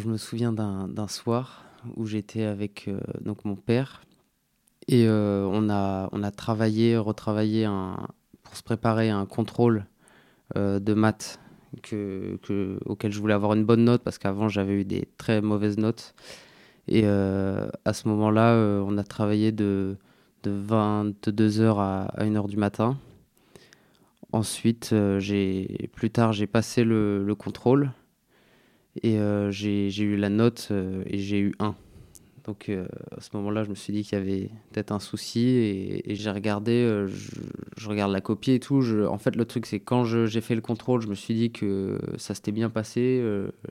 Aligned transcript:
Je 0.00 0.08
me 0.08 0.16
souviens 0.16 0.50
d'un 0.50 1.08
soir 1.08 1.66
où 1.94 2.06
j'étais 2.06 2.44
avec 2.44 2.88
donc 3.20 3.44
mon 3.44 3.54
père 3.54 4.00
et 4.88 5.06
on, 5.06 5.68
a, 5.68 6.08
on 6.12 6.22
a 6.22 6.30
travaillé, 6.30 6.96
retravaillé 6.96 7.68
pour 8.42 8.56
se 8.56 8.62
préparer 8.62 9.10
à 9.10 9.18
un 9.18 9.26
contrôle 9.26 9.84
de 10.56 10.94
maths 10.94 11.38
que, 11.82 12.38
que, 12.42 12.78
auquel 12.86 13.12
je 13.12 13.20
voulais 13.20 13.34
avoir 13.34 13.52
une 13.52 13.66
bonne 13.66 13.84
note 13.84 14.02
parce 14.02 14.16
qu'avant 14.16 14.48
j'avais 14.48 14.80
eu 14.80 14.84
des 14.84 15.06
très 15.18 15.42
mauvaises 15.42 15.76
notes. 15.76 16.14
Et 16.88 17.04
à 17.04 17.92
ce 17.92 18.08
moment-là, 18.08 18.54
on 18.82 18.96
a 18.96 19.04
travaillé 19.04 19.52
de, 19.52 19.98
de 20.44 20.50
22h 20.50 21.76
à, 21.76 22.04
à 22.04 22.24
1h 22.24 22.48
du 22.48 22.56
matin. 22.56 22.96
Ensuite, 24.32 24.94
j'ai 25.18 25.90
plus 25.92 26.08
tard, 26.08 26.32
j'ai 26.32 26.46
passé 26.46 26.84
le 26.84 27.34
contrôle 27.34 27.92
et 28.96 29.18
euh, 29.18 29.50
j'ai 29.50 30.02
eu 30.02 30.16
la 30.16 30.28
note 30.28 30.68
euh, 30.70 31.02
et 31.06 31.18
j'ai 31.18 31.38
eu 31.38 31.54
1. 31.58 31.74
Donc 32.44 32.68
euh, 32.68 32.86
à 33.16 33.20
ce 33.20 33.30
moment-là, 33.34 33.64
je 33.64 33.70
me 33.70 33.74
suis 33.74 33.92
dit 33.92 34.02
qu'il 34.02 34.18
y 34.18 34.20
avait 34.20 34.50
peut-être 34.72 34.92
un 34.92 34.98
souci 34.98 35.40
et, 35.40 36.14
j'ai 36.14 36.30
regardé, 36.30 37.06
je, 37.06 37.88
regarde 37.88 38.12
la 38.12 38.20
copie 38.20 38.52
et 38.52 38.60
tout. 38.60 38.80
Je, 38.80 39.04
en 39.06 39.18
fait, 39.18 39.36
le 39.36 39.44
truc, 39.44 39.66
c'est 39.66 39.78
quand 39.78 40.04
j'ai 40.04 40.40
fait 40.40 40.54
le 40.54 40.60
contrôle, 40.60 41.02
je 41.02 41.08
me 41.08 41.14
suis 41.14 41.34
dit 41.34 41.52
que 41.52 41.98
ça 42.16 42.34
s'était 42.34 42.52
bien 42.52 42.70
passé. 42.70 43.22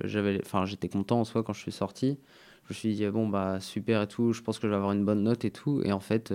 j'étais 0.05 0.89
content 0.89 1.19
en 1.19 1.25
soi 1.25 1.43
quand 1.43 1.53
je 1.53 1.61
suis 1.61 1.71
sorti. 1.71 2.19
Je 2.65 2.73
me 2.73 2.75
suis 2.75 2.95
dit, 2.95 3.07
bon, 3.07 3.27
bah 3.27 3.59
super 3.59 4.03
et 4.03 4.07
tout, 4.07 4.31
je 4.31 4.41
pense 4.43 4.59
que 4.59 4.67
je 4.67 4.69
vais 4.69 4.77
avoir 4.77 4.91
une 4.91 5.03
bonne 5.03 5.23
note 5.23 5.43
et 5.43 5.51
tout. 5.51 5.81
Et 5.83 5.91
en 5.91 5.99
fait, 5.99 6.33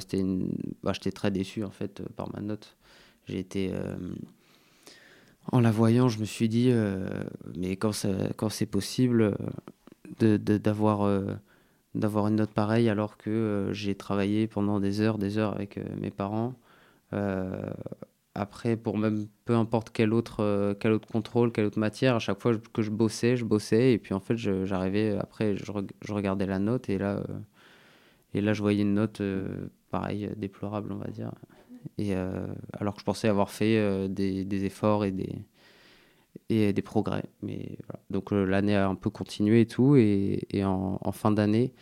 c'était 0.00 0.24
bah, 0.82 0.92
j'étais 0.92 1.12
très 1.12 1.30
déçu 1.30 1.64
en 1.64 1.70
fait 1.70 2.02
par 2.16 2.30
ma 2.34 2.40
note. 2.40 2.76
J'ai 3.26 3.38
été 3.38 3.72
en 5.46 5.60
la 5.60 5.70
voyant, 5.70 6.08
je 6.08 6.20
me 6.20 6.24
suis 6.24 6.48
dit, 6.48 6.68
euh, 6.70 7.08
mais 7.56 7.76
quand, 7.76 7.92
c'est 7.92 8.66
possible 8.66 9.22
euh, 9.22 9.34
euh, 10.22 11.36
d'avoir 11.94 12.26
une 12.28 12.36
note 12.36 12.52
pareille 12.52 12.88
alors 12.88 13.16
que 13.16 13.70
j'ai 13.72 13.94
travaillé 13.94 14.46
pendant 14.46 14.80
des 14.80 15.00
heures, 15.00 15.18
des 15.18 15.38
heures 15.38 15.54
avec 15.54 15.78
mes 16.00 16.10
parents. 16.10 16.54
après, 18.34 18.76
pour 18.76 18.96
même 18.96 19.26
peu 19.44 19.54
importe 19.54 19.90
quel 19.90 20.12
autre, 20.12 20.76
quel 20.80 20.92
autre 20.92 21.08
contrôle, 21.08 21.52
quelle 21.52 21.66
autre 21.66 21.80
matière, 21.80 22.14
à 22.16 22.18
chaque 22.20 22.40
fois 22.40 22.52
que 22.72 22.82
je 22.82 22.90
bossais, 22.90 23.36
je 23.36 23.44
bossais. 23.44 23.92
Et 23.92 23.98
puis 23.98 24.14
en 24.14 24.20
fait, 24.20 24.36
j'arrivais, 24.36 25.16
après, 25.18 25.56
je, 25.56 25.72
regardais 26.12 26.46
la 26.46 26.58
note 26.58 26.88
et 26.88 26.98
là, 26.98 27.22
et 28.34 28.40
là 28.40 28.52
je 28.52 28.62
voyais 28.62 28.82
une 28.82 28.94
note, 28.94 29.22
pareil, 29.90 30.30
déplorable, 30.36 30.92
on 30.92 30.96
va 30.96 31.08
dire. 31.08 31.32
Et, 31.98 32.14
euh, 32.14 32.46
alors 32.78 32.94
que 32.94 33.00
je 33.00 33.04
pensais 33.04 33.28
avoir 33.28 33.50
fait 33.50 33.76
euh, 33.76 34.08
des, 34.08 34.64
efforts 34.64 35.04
et 35.04 35.10
des, 35.10 35.34
et 36.48 36.72
des 36.72 36.82
progrès. 36.82 37.24
Mais 37.42 37.78
Donc 38.10 38.32
euh, 38.32 38.44
l'année 38.44 38.76
a 38.76 38.88
un 38.88 38.94
peu 38.94 39.10
continué 39.10 39.62
et 39.62 39.66
tout. 39.66 39.96
Et, 39.96 40.64
en, 40.64 41.12
fin 41.12 41.30
d'année, 41.30 41.72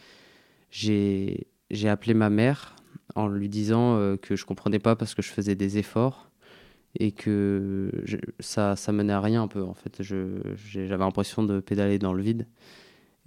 j'ai 0.70 1.46
appelé 1.86 2.14
ma 2.14 2.30
mère 2.30 2.76
en 3.14 3.26
lui 3.26 3.48
disant 3.48 4.16
que 4.20 4.36
je 4.36 4.44
comprenais 4.44 4.78
pas 4.78 4.96
parce 4.96 5.14
que 5.14 5.22
je 5.22 5.30
faisais 5.30 5.54
des 5.54 5.78
efforts 5.78 6.30
et 6.98 7.12
que 7.12 7.90
ça, 8.40 8.76
ça 8.76 8.92
menait 8.92 9.12
à 9.12 9.20
rien 9.20 9.42
un 9.42 9.48
peu. 9.48 9.62
En 9.62 9.74
fait, 9.74 10.02
j'avais 10.02 10.96
l'impression 10.98 11.42
de 11.42 11.60
pédaler 11.60 11.98
dans 11.98 12.12
le 12.12 12.22
vide. 12.22 12.46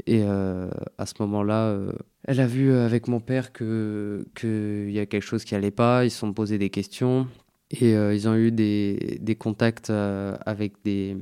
Et 0.07 0.23
à 0.23 1.05
ce 1.05 1.13
moment-là, 1.19 1.77
elle 2.23 2.39
a 2.39 2.47
vu 2.47 2.71
euh, 2.71 2.85
avec 2.85 3.07
mon 3.07 3.19
père 3.19 3.51
qu'il 3.51 4.91
y 4.91 4.99
a 4.99 5.05
quelque 5.05 5.23
chose 5.23 5.43
qui 5.43 5.55
allait 5.55 5.71
pas, 5.71 6.05
ils 6.05 6.11
se 6.11 6.19
sont 6.19 6.33
posés 6.33 6.57
des 6.57 6.69
questions 6.69 7.27
et 7.71 7.95
euh, 7.95 8.13
ils 8.13 8.27
ont 8.27 8.35
eu 8.35 8.51
des, 8.51 9.17
des 9.21 9.35
contacts 9.35 9.89
euh, 9.89 10.37
avec 10.45 10.73
des, 10.83 11.17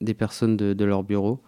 des 0.00 0.14
personnes 0.14 0.56
de, 0.56 0.72
de, 0.72 0.84
leur 0.84 1.04
bureau 1.04 1.42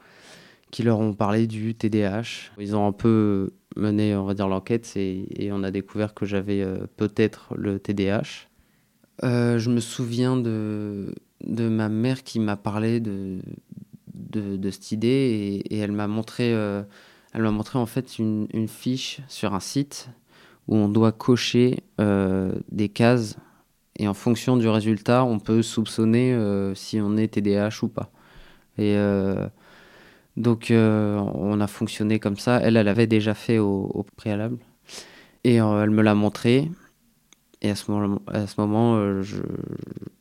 qui 0.71 0.83
leur 0.83 1.01
ont 1.01 1.15
parlé 1.15 1.47
du 1.47 1.75
TDAH. 1.75 2.53
Ils 2.59 2.77
ont 2.77 2.87
un 2.87 2.93
peu 2.93 3.51
mené, 3.77 4.15
on 4.15 4.25
va 4.25 4.35
dire, 4.35 4.49
l'enquête 4.49 4.93
et, 4.97 5.45
et, 5.45 5.53
on 5.53 5.63
a 5.65 5.71
découvert 5.71 6.15
que 6.15 6.25
j'avais 6.25 6.65
peut-être 6.97 7.55
le 7.57 7.79
TDAH. 7.79 8.49
je 9.23 9.69
me 9.69 9.81
souviens 9.81 10.37
de, 10.37 11.13
de 11.45 11.69
ma 11.69 11.89
mère 11.89 12.23
qui 12.23 12.39
m'a 12.39 12.57
parlé 12.57 13.01
de, 13.01 13.41
de, 14.33 14.71
cette 14.71 14.93
idée 14.93 15.63
et, 15.71 15.79
elle 15.79 15.93
m'a 15.93 16.07
montré 16.07 16.55
elle 17.33 17.43
m'a 17.43 17.51
montré 17.51 17.79
en 17.79 17.87
fait 17.87 18.19
une, 18.19 18.69
fiche 18.69 19.21
sur 19.29 19.55
un 19.55 19.61
site 19.61 20.11
où 20.69 20.77
on 20.77 20.89
doit 20.89 21.13
cocher 21.13 21.81
euh, 22.01 22.53
des 22.71 22.89
cases 22.89 23.37
et 23.99 24.09
en 24.09 24.15
fonction 24.15 24.57
du 24.57 24.69
résultat, 24.69 25.25
on 25.25 25.39
peut 25.39 25.63
soupçonner 25.63 26.33
euh, 26.33 26.75
si 26.75 27.01
on 27.01 27.17
est 27.17 27.29
TDAH 27.29 27.83
ou 27.83 27.89
pas. 27.89 28.11
Et 28.79 28.97
euh, 28.97 29.47
donc 30.37 30.73
on 30.73 31.61
a 31.61 31.67
fonctionné 31.67 32.19
comme 32.19 32.37
ça. 32.37 32.59
Elle, 32.63 32.77
elle 32.77 32.89
avait 32.89 33.07
déjà 33.07 33.35
fait 33.35 33.59
au, 33.59 34.07
préalable 34.17 34.59
et 35.45 35.57
elle 35.57 35.91
me 35.91 36.03
l'a 36.03 36.15
montré. 36.15 36.71
Et 37.65 37.71
à 37.71 37.77
ce 37.77 37.91
moment, 37.91 38.21
à 38.27 38.47
ce 38.47 38.61
moment 38.61 39.23
je, 39.23 39.41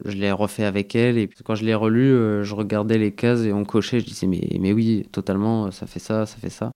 je 0.06 0.16
l'ai 0.16 0.32
refait 0.32 0.64
avec 0.64 0.96
elle. 0.96 1.18
Et 1.18 1.28
quand 1.44 1.56
je 1.56 1.66
l'ai 1.66 1.74
relu, 1.74 2.44
je 2.44 2.54
regardais 2.54 3.00
les 3.00 3.14
cases 3.14 3.42
et 3.42 3.52
on 3.52 3.66
cochait. 3.66 4.00
Je 4.00 4.06
disais, 4.06 4.28
mais, 4.28 4.48
mais 4.60 4.74
oui, 4.74 5.08
totalement, 5.12 5.72
ça 5.72 5.88
fait 5.88 6.00
ça, 6.00 6.26
ça 6.26 6.38
fait 6.38 6.50
ça. 6.50 6.72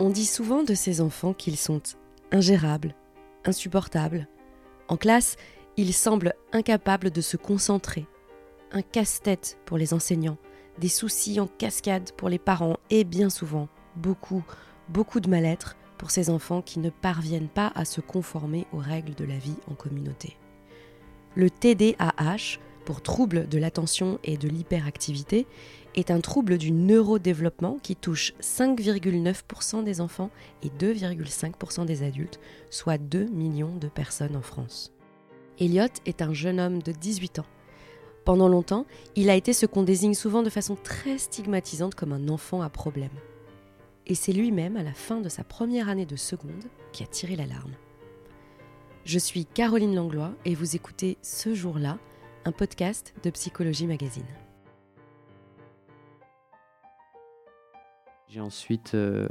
On 0.00 0.10
dit 0.10 0.24
souvent 0.24 0.62
de 0.62 0.72
ces 0.72 1.02
enfants 1.02 1.34
qu'ils 1.34 1.58
sont 1.58 1.82
ingérables, 2.32 2.94
insupportables. 3.44 4.28
En 4.88 4.96
classe, 4.96 5.36
ils 5.76 5.94
semblent 5.94 6.34
incapables 6.52 7.10
de 7.10 7.20
se 7.20 7.36
concentrer. 7.36 8.06
Un 8.72 8.82
casse-tête 8.82 9.58
pour 9.64 9.78
les 9.78 9.94
enseignants, 9.94 10.38
des 10.78 10.88
soucis 10.88 11.40
en 11.40 11.46
cascade 11.46 12.12
pour 12.12 12.28
les 12.28 12.38
parents 12.38 12.78
et 12.90 13.04
bien 13.04 13.30
souvent 13.30 13.68
beaucoup, 13.96 14.44
beaucoup 14.88 15.20
de 15.20 15.28
mal-être 15.28 15.76
pour 15.98 16.10
ces 16.10 16.30
enfants 16.30 16.62
qui 16.62 16.78
ne 16.78 16.90
parviennent 16.90 17.48
pas 17.48 17.72
à 17.74 17.84
se 17.84 18.00
conformer 18.00 18.66
aux 18.72 18.78
règles 18.78 19.14
de 19.14 19.24
la 19.24 19.36
vie 19.36 19.56
en 19.70 19.74
communauté. 19.74 20.36
Le 21.34 21.50
TDAH, 21.50 22.58
pour 22.84 23.02
trouble 23.02 23.48
de 23.48 23.58
l'attention 23.58 24.18
et 24.24 24.36
de 24.36 24.48
l'hyperactivité, 24.48 25.46
est 25.98 26.10
un 26.12 26.20
trouble 26.20 26.58
du 26.58 26.70
neurodéveloppement 26.70 27.78
qui 27.82 27.96
touche 27.96 28.32
5,9% 28.40 29.82
des 29.82 30.00
enfants 30.00 30.30
et 30.62 30.68
2,5% 30.68 31.86
des 31.86 32.04
adultes, 32.04 32.38
soit 32.70 32.98
2 32.98 33.24
millions 33.24 33.74
de 33.74 33.88
personnes 33.88 34.36
en 34.36 34.42
France. 34.42 34.92
Elliot 35.58 35.88
est 36.06 36.22
un 36.22 36.32
jeune 36.32 36.60
homme 36.60 36.82
de 36.82 36.92
18 36.92 37.40
ans. 37.40 37.46
Pendant 38.24 38.48
longtemps, 38.48 38.86
il 39.16 39.28
a 39.28 39.34
été 39.34 39.52
ce 39.52 39.66
qu'on 39.66 39.82
désigne 39.82 40.14
souvent 40.14 40.42
de 40.42 40.50
façon 40.50 40.76
très 40.76 41.18
stigmatisante 41.18 41.96
comme 41.96 42.12
un 42.12 42.28
enfant 42.28 42.62
à 42.62 42.68
problème. 42.68 43.10
Et 44.06 44.14
c'est 44.14 44.32
lui-même, 44.32 44.76
à 44.76 44.84
la 44.84 44.94
fin 44.94 45.20
de 45.20 45.28
sa 45.28 45.42
première 45.42 45.88
année 45.88 46.06
de 46.06 46.16
seconde, 46.16 46.64
qui 46.92 47.02
a 47.02 47.06
tiré 47.06 47.34
l'alarme. 47.34 47.74
Je 49.04 49.18
suis 49.18 49.46
Caroline 49.46 49.96
Langlois 49.96 50.32
et 50.44 50.54
vous 50.54 50.76
écoutez 50.76 51.18
Ce 51.22 51.54
jour-là, 51.54 51.98
un 52.44 52.52
podcast 52.52 53.14
de 53.24 53.30
Psychologie 53.30 53.86
Magazine. 53.86 54.47
J'ai 58.28 58.40
ensuite 58.40 58.94
euh, 58.94 59.26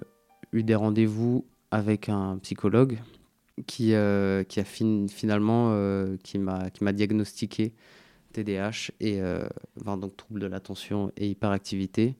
eu 0.52 0.63
des 0.63 0.74
rendez-vous 0.74 1.46
avec 1.69 2.09
un 2.09 2.40
psychologue 2.40 2.97
qui, 3.68 3.94
euh, 3.94 4.44
qui 4.44 4.59
a 4.59 4.63
finalement 4.63 5.69
euh, 5.72 6.18
qui 6.24 6.40
m'a 6.40 6.94
diagnostiqué 6.94 7.74
TDAH 8.34 8.91
et 9.00 9.22
donc 9.85 10.18
trouble 10.18 10.40
de 10.40 10.47
l'attention 10.47 11.12
et 11.16 11.28
hyperactivité. 11.28 12.16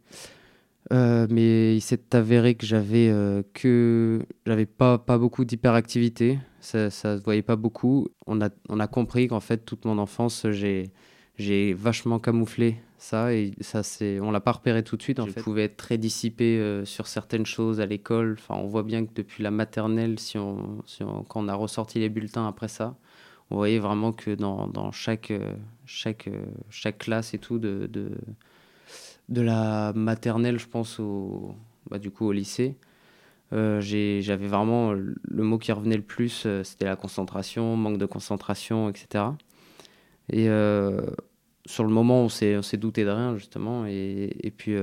mais 0.92 1.76
il 1.76 1.82
s'est 1.82 2.16
avéré 2.16 2.56
que 2.56 2.66
j'avais 2.66 3.12
que 3.54 4.20
j'avais 4.46 4.66
pas 4.66 4.98
pas 4.98 5.18
beaucoup 5.18 5.46
d'hyperactivité, 5.46 6.40
ça 6.60 6.90
ça 6.90 7.18
se 7.18 7.24
voyait 7.24 7.44
pas 7.44 7.56
beaucoup. 7.56 8.08
On 8.26 8.42
a 8.42 8.50
on 8.70 8.80
a 8.80 8.88
compris 8.88 9.28
qu'en 9.28 9.40
fait 9.40 9.66
toute 9.66 9.86
mon 9.86 9.98
enfance 10.00 10.48
j'ai 10.52 10.92
j'ai 11.38 11.74
vachement 11.74 12.20
camouflé 12.20 12.78
ça 12.98 13.34
et 13.34 13.52
ça 13.62 13.84
c'est 13.84 14.20
on 14.20 14.32
l'a 14.32 14.40
pas 14.40 14.54
repéré 14.54 14.84
tout 14.84 14.98
de 14.98 15.02
suite 15.04 15.20
en 15.20 15.28
je 15.28 15.32
fait. 15.32 15.42
pouvais 15.42 15.64
être 15.66 15.78
très 15.78 15.98
dissipé 15.98 16.58
euh, 16.60 16.84
sur 16.86 17.08
certaines 17.08 17.46
choses 17.46 17.80
à 17.80 17.86
l'école 17.86 18.38
enfin 18.40 18.56
on 18.62 18.68
voit 18.68 18.84
bien 18.84 19.06
que 19.06 19.14
depuis 19.14 19.44
la 19.44 19.52
maternelle 19.52 20.20
si 20.20 20.38
on, 20.38 20.82
si 20.86 21.04
on, 21.04 21.24
quand 21.24 21.42
on 21.44 21.48
a 21.48 21.54
ressorti 21.56 22.00
les 22.00 22.10
bulletins 22.10 22.48
après 22.48 22.68
ça 22.68 22.96
on 23.52 23.56
voyait 23.56 23.80
vraiment 23.80 24.12
que 24.14 24.32
dans, 24.36 24.68
dans 24.68 24.92
chaque 24.92 25.32
chaque 25.86 26.30
chaque 26.70 26.98
classe 26.98 27.34
et 27.34 27.40
tout 27.40 27.60
de 27.60 27.88
de, 27.92 28.12
de 29.30 29.42
la 29.42 29.94
maternelle 29.94 30.60
je 30.60 30.68
pense 30.68 31.00
au 31.00 31.56
bah, 31.90 32.00
du 32.00 32.12
coup 32.12 32.26
au 32.26 32.32
lycée 32.32 32.78
euh, 33.54 33.80
j'avais 33.80 34.48
vraiment 34.48 34.92
le 34.94 35.44
mot 35.44 35.58
qui 35.58 35.72
revenait 35.72 35.96
le 35.96 36.02
plus 36.04 36.44
euh, 36.46 36.64
c'était 36.64 36.86
la 36.86 36.96
concentration 36.98 37.76
manque 37.78 37.98
de 37.98 38.06
concentration 38.06 38.90
etc 38.90 39.26
et 40.30 40.48
sur 41.68 41.84
le 41.84 41.90
moment, 41.90 42.24
on 42.24 42.30
s'est, 42.30 42.78
douté 42.78 43.04
de 43.04 43.10
rien, 43.10 43.38
justement. 43.38 43.86
Et, 43.86 44.54
puis, 44.56 44.76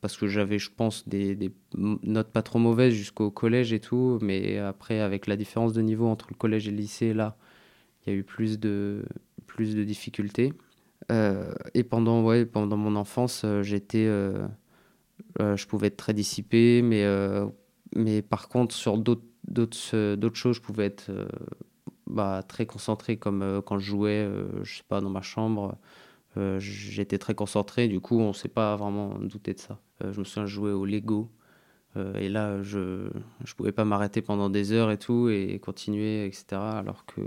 parce 0.00 0.16
que 0.16 0.26
j'avais, 0.26 0.58
je 0.58 0.70
pense, 0.74 1.08
des, 1.08 1.52
notes 1.76 2.30
pas 2.30 2.42
trop 2.42 2.58
mauvaises 2.58 2.94
jusqu'au 2.94 3.30
collège 3.30 3.72
et 3.72 3.80
tout. 3.80 4.18
Mais 4.22 4.58
après, 4.58 5.00
avec 5.00 5.26
la 5.26 5.36
différence 5.36 5.72
de 5.72 5.82
niveau 5.82 6.06
entre 6.06 6.26
le 6.30 6.36
collège 6.36 6.68
et 6.68 6.70
le 6.70 6.76
lycée, 6.76 7.14
là, 7.14 7.36
il 8.06 8.12
y 8.12 8.16
a 8.16 8.18
eu 8.18 8.22
plus 8.22 8.58
de, 8.58 9.04
plus 9.46 9.74
de 9.74 9.84
difficultés. 9.84 10.52
et 11.10 11.84
pendant, 11.84 12.22
ouais, 12.22 12.46
pendant 12.46 12.76
mon 12.76 12.96
enfance, 12.96 13.44
j'étais. 13.62 14.06
je 15.38 15.66
pouvais 15.66 15.88
être 15.88 15.96
très 15.96 16.14
dissipé, 16.14 16.80
mais, 16.82 17.04
mais 17.94 18.22
par 18.22 18.48
contre, 18.48 18.74
sur 18.74 18.98
d'autres, 18.98 19.26
choses, 20.34 20.56
je 20.56 20.62
pouvais 20.62 20.86
être 20.86 21.10
bah, 22.10 22.42
très 22.46 22.66
concentré 22.66 23.16
comme 23.16 23.42
euh, 23.42 23.62
quand 23.62 23.78
je 23.78 23.86
jouais, 23.86 24.24
euh, 24.24 24.64
je 24.64 24.78
sais 24.78 24.84
pas, 24.88 25.00
dans 25.00 25.10
ma 25.10 25.22
chambre. 25.22 25.76
Euh, 26.36 26.58
j'étais 26.60 27.18
très 27.18 27.34
concentré, 27.34 27.88
du 27.88 28.00
coup, 28.00 28.20
on 28.20 28.32
s'est 28.32 28.48
pas 28.48 28.76
vraiment 28.76 29.18
douté 29.18 29.54
de 29.54 29.58
ça. 29.58 29.80
je 30.00 30.18
me 30.18 30.24
souviens 30.24 30.46
jouer 30.46 30.72
au 30.72 30.84
Lego. 30.84 31.30
et 31.96 32.28
là, 32.28 32.62
je 32.62 32.78
ne 32.78 33.54
pouvais 33.56 33.72
pas 33.72 33.84
m'arrêter 33.84 34.22
pendant 34.22 34.48
des 34.48 34.72
heures 34.72 34.90
et 34.90 34.98
tout, 34.98 35.28
et 35.28 35.58
continuer, 35.58 36.26
etc. 36.26 36.44
Alors 36.52 37.04
que, 37.04 37.20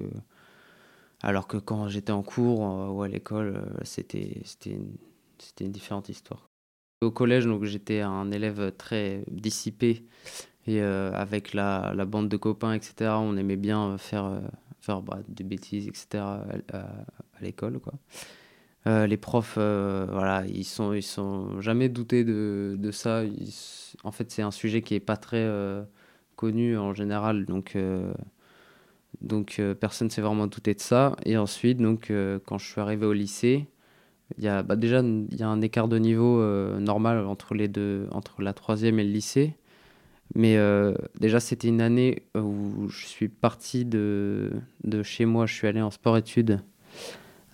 alors 1.22 1.48
que 1.48 1.58
quand 1.58 1.90
j'étais 1.90 2.14
en 2.14 2.24
cours 2.24 2.62
ou 2.94 3.02
à 3.02 3.08
l'école, 3.08 3.62
c'était 3.84 4.42
une, 4.66 4.96
une 5.60 5.72
différente 5.72 6.08
histoire. 6.10 6.48
Au 7.02 7.12
collège, 7.12 7.46
j'étais 7.64 8.00
un 8.00 8.32
élève 8.32 8.72
très 8.78 9.26
dissipé 9.30 10.06
et 10.66 10.82
avec 10.82 11.54
la, 11.54 11.94
la, 11.94 12.06
bande 12.06 12.30
de 12.30 12.38
copains, 12.38 12.74
etc. 12.74 13.12
On 13.20 13.36
aimait 13.36 13.58
bien 13.58 13.98
faire 13.98 14.40
faire 14.84 15.02
bah, 15.02 15.20
des 15.28 15.44
bêtises, 15.44 15.88
etc. 15.88 16.24
à, 16.24 16.46
à, 16.74 17.42
l'école, 17.42 17.80
quoi. 17.80 17.94
Euh, 18.86 19.08
les 19.08 19.18
profs, 19.18 19.56
euh, 19.58 20.06
voilà, 20.12 20.44
ils 20.46 20.66
sont, 20.66 20.94
ils 20.94 21.04
sont 21.04 21.62
jamais 21.62 21.88
doutés 21.88 22.26
de, 22.26 22.76
de 22.78 22.92
ça. 22.92 23.24
en 24.04 24.12
fait, 24.12 24.30
c'est 24.32 24.42
un 24.42 24.52
sujet 24.52 24.82
qui 24.82 24.94
est 24.96 25.00
pas 25.00 25.16
très 25.16 25.38
euh, 25.38 25.84
connu 26.36 26.78
en 26.78 26.94
général, 26.94 27.46
donc 27.46 27.78
donc 29.22 29.62
personne 29.80 30.10
s'est 30.10 30.22
vraiment 30.22 30.48
douté 30.48 30.74
de 30.74 30.82
ça. 30.82 31.16
Et 31.26 31.38
ensuite, 31.38 31.78
donc 31.78 32.12
quand 32.46 32.58
je 32.58 32.66
suis 32.70 32.82
arrivé 32.82 33.06
au 33.06 33.14
lycée, 33.14 33.68
il 34.38 34.44
y 34.44 34.48
a 34.48 34.64
bah, 34.64 34.76
déjà 34.76 35.00
il 35.02 35.36
y 35.38 35.44
a 35.44 35.48
un 35.48 35.62
écart 35.62 35.88
de 35.88 35.98
niveau 35.98 36.42
normal 36.80 37.26
entre 37.26 37.54
les 37.54 37.68
deux, 37.68 38.08
entre 38.12 38.42
la 38.42 38.54
troisième 38.54 39.00
et 39.00 39.04
le 39.04 39.12
lycée. 39.12 39.56
Mais 40.36 40.58
déjà, 41.20 41.40
c'était 41.40 41.68
une 41.70 41.82
année 41.82 42.24
où 42.36 42.90
je 42.90 43.06
suis 43.06 43.30
parti 43.30 43.86
de, 43.86 44.52
de 44.84 45.04
chez 45.04 45.26
moi. 45.26 45.46
Je 45.46 45.54
suis 45.54 45.68
allé 45.68 45.82
en 45.82 45.92
sport-études 45.92 46.60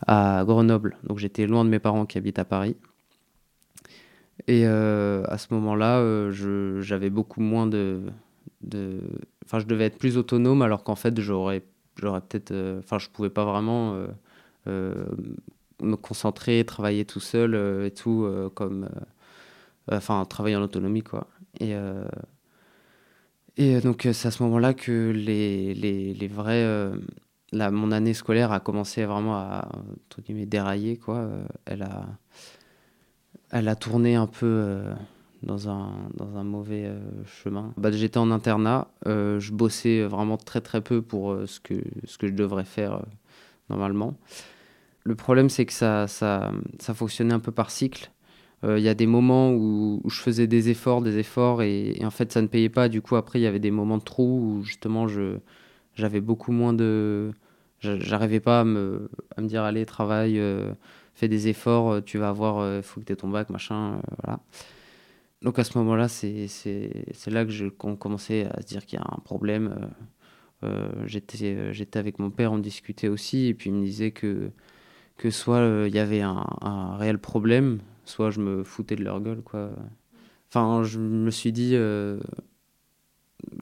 à 0.08 0.44
Grenoble. 0.46 0.98
Donc 1.04 1.20
j'étais 1.20 1.48
loin 1.48 1.66
de 1.66 1.70
mes 1.70 1.80
parents 1.80 2.06
qui 2.06 2.18
habitent 2.18 2.40
à 2.40 2.46
Paris. 2.46 2.76
Et 4.48 4.64
euh, 4.66 5.24
à 5.28 5.38
ce 5.38 5.54
moment-là, 5.54 6.00
euh, 6.00 6.82
j'avais 6.82 7.10
beaucoup 7.10 7.42
moins 7.42 7.68
de, 7.68 8.02
Enfin, 9.46 9.60
je 9.60 9.66
devais 9.66 9.86
être 9.86 9.98
plus 9.98 10.18
autonome 10.18 10.62
alors 10.62 10.84
qu'en 10.84 10.96
fait, 10.96 11.20
j'aurais 11.20 11.64
peut-être... 11.96 12.54
Enfin, 12.80 13.00
je 13.00 13.10
pouvais 13.10 13.30
pas 13.30 13.46
vraiment 13.46 13.96
me 14.66 15.96
concentrer, 15.96 16.64
travailler 16.66 17.06
tout 17.06 17.20
seul 17.20 17.56
et 17.86 17.92
tout, 17.92 18.28
comme... 18.56 18.90
Enfin, 19.92 20.24
travailler 20.26 20.56
en 20.56 20.62
autonomie, 20.62 21.04
quoi. 21.04 21.28
Et... 21.60 21.74
Et 23.60 23.76
euh, 23.76 23.82
donc, 23.82 24.06
euh, 24.06 24.14
c'est 24.14 24.30
à 24.30 24.32
ce 24.32 24.42
moment-là 24.44 24.74
que 24.74 25.12
les, 25.12 25.74
les, 25.74 26.14
les 26.14 26.28
vrais. 26.28 26.64
Euh, 27.54 27.72
mon 27.72 27.92
année 27.92 28.14
scolaire 28.14 28.52
a 28.52 28.60
commencé 28.60 29.06
vraiment 29.06 29.36
à 29.36 29.70
entre 30.06 30.22
dérailler. 30.46 30.98
Quoi. 30.98 31.28
Elle, 31.66 31.84
a, 31.84 32.06
elle 33.52 33.68
a 33.68 33.76
tourné 33.76 34.16
un 34.16 34.28
peu 34.28 34.82
dans, 35.44 35.70
un, 35.70 35.92
dans 36.16 36.38
un 36.38 36.44
mauvais 36.44 36.92
chemin. 37.26 37.74
Bah, 37.78 37.92
J'étais 37.92 38.18
en 38.18 38.32
internat. 38.32 38.88
je 39.06 39.52
bossais 39.52 40.04
vraiment 40.04 40.38
très 40.38 40.62
très 40.62 40.82
peu 40.82 41.02
pour 41.02 41.36
ce, 41.46 41.60
que, 41.60 41.76
ce 42.04 42.18
que 42.18 42.28
je 42.28 42.34
devrais 42.34 42.66
faire 42.66 43.02
normalement. 43.70 44.16
Le 45.04 45.16
problème, 45.16 45.50
c'est 45.50 45.66
que 45.66 45.74
ça, 45.74 46.08
ça, 46.08 46.52
ça 46.80 46.94
fonctionnait 46.94 47.34
un 47.34 47.40
peu 47.40 47.52
par 47.52 47.72
cycle. 47.72 48.12
Euh, 48.64 48.78
il 48.78 48.84
y 48.84 48.90
a 48.90 48.94
des 48.94 49.08
moments 49.08 49.52
où, 49.54 50.02
je 50.08 50.20
faisais 50.20 50.48
des 50.48 50.70
efforts, 50.70 51.02
des 51.02 51.18
efforts, 51.18 51.62
et, 51.64 52.00
en 52.04 52.12
fait 52.12 52.32
ça 52.32 52.42
ne 52.42 52.48
payait 52.48 52.70
pas. 52.70 52.90
Du 52.90 53.02
coup, 53.02 53.16
après, 53.16 53.40
il 53.40 53.44
y 53.44 53.48
avait 53.48 53.60
des 53.60 53.72
moments 53.72 53.98
de 53.98 54.04
trou 54.04 54.40
où 54.42 54.64
justement 54.64 55.08
j'avais 56.00 56.22
beaucoup 56.22 56.52
moins 56.52 56.74
de. 56.74 57.32
J'arrivais 57.80 58.40
pas 58.42 58.62
à 58.62 58.64
me, 58.66 59.10
à 59.38 59.42
me 59.42 59.48
dire 59.48 59.64
allez, 59.64 59.86
travaille, 59.86 60.38
euh, 60.40 60.74
fais 61.16 61.30
des 61.30 61.48
efforts, 61.48 61.92
euh, 61.92 62.02
tu 62.02 62.18
vas 62.18 62.30
avoir, 62.30 62.78
il 62.78 62.84
faut 62.84 63.00
que 63.00 63.06
tu 63.06 63.14
aies 63.14 63.16
ton 63.16 63.30
bac, 63.30 63.50
machin, 63.50 64.02
voilà. 64.22 64.40
Donc 65.42 65.60
à 65.60 65.64
ce 65.64 65.78
moment-là, 65.78 66.10
c'est 66.10 66.48
là 67.28 67.46
que 67.46 67.52
je 67.52 67.68
commençais 67.68 68.48
à 68.52 68.62
se 68.62 68.68
dire 68.68 68.86
qu'il 68.86 69.00
y 69.00 69.02
a 69.02 69.06
un 69.06 69.20
problème. 69.20 69.90
J'étais 71.06 71.98
avec 71.98 72.20
mon 72.20 72.32
père, 72.32 72.52
on 72.52 72.58
discutait 72.58 73.08
aussi, 73.08 73.48
et 73.48 73.54
puis 73.54 73.70
il 73.70 73.74
me 73.74 73.86
disait 73.86 74.12
que, 74.12 74.52
que 75.18 75.30
soit 75.30 75.86
il 75.88 75.96
y 75.96 76.00
avait 76.00 76.22
un, 76.22 76.46
un 76.62 76.98
réel 76.98 77.20
problème, 77.20 77.80
soit 78.04 78.32
je 78.32 78.42
me 78.42 78.66
foutais 78.66 78.98
de 78.98 79.04
leur 79.04 79.22
gueule, 79.22 79.42
quoi. 79.42 79.72
Enfin, 80.52 80.84
je 80.84 81.00
me 81.00 81.30
suis 81.30 81.52
dit 81.52 81.72
euh, 81.76 82.20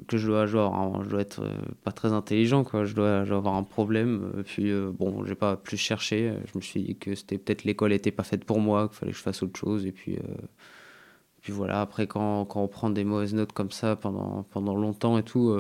que 0.07 0.17
je 0.17 0.27
dois, 0.27 0.45
genre, 0.45 1.03
je 1.03 1.09
dois 1.09 1.21
être 1.21 1.41
euh, 1.43 1.53
pas 1.83 1.91
très 1.91 2.13
intelligent, 2.13 2.63
quoi. 2.63 2.85
Je 2.85 2.95
dois, 2.95 3.19
avoir 3.19 3.55
un 3.55 3.63
problème. 3.63 4.31
Euh, 4.37 4.43
puis, 4.43 4.71
bon, 4.97 5.25
j'ai 5.25 5.35
pas 5.35 5.57
plus 5.57 5.77
cherché. 5.77 6.33
Je 6.45 6.57
me 6.57 6.61
suis 6.61 6.81
dit 6.83 6.95
que 6.95 7.15
c'était 7.15 7.37
peut-être 7.37 7.63
l'école 7.63 7.93
était 7.93 8.11
pas 8.11 8.23
faite 8.23 8.45
pour 8.45 8.59
moi, 8.59 8.87
qu'il 8.87 8.97
fallait 8.97 9.11
que 9.11 9.17
je 9.17 9.23
fasse 9.23 9.43
autre 9.43 9.59
chose. 9.59 9.85
Et 9.85 9.91
puis, 9.91 10.17
puis 11.41 11.53
voilà, 11.53 11.81
après, 11.81 12.07
quand, 12.07 12.45
quand, 12.45 12.61
on 12.63 12.67
prend 12.67 12.89
des 12.89 13.03
mauvaises 13.03 13.33
notes 13.33 13.53
comme 13.53 13.71
ça 13.71 13.95
pendant, 13.95 14.43
pendant 14.51 14.75
longtemps 14.75 15.17
et 15.17 15.23
tout, 15.23 15.57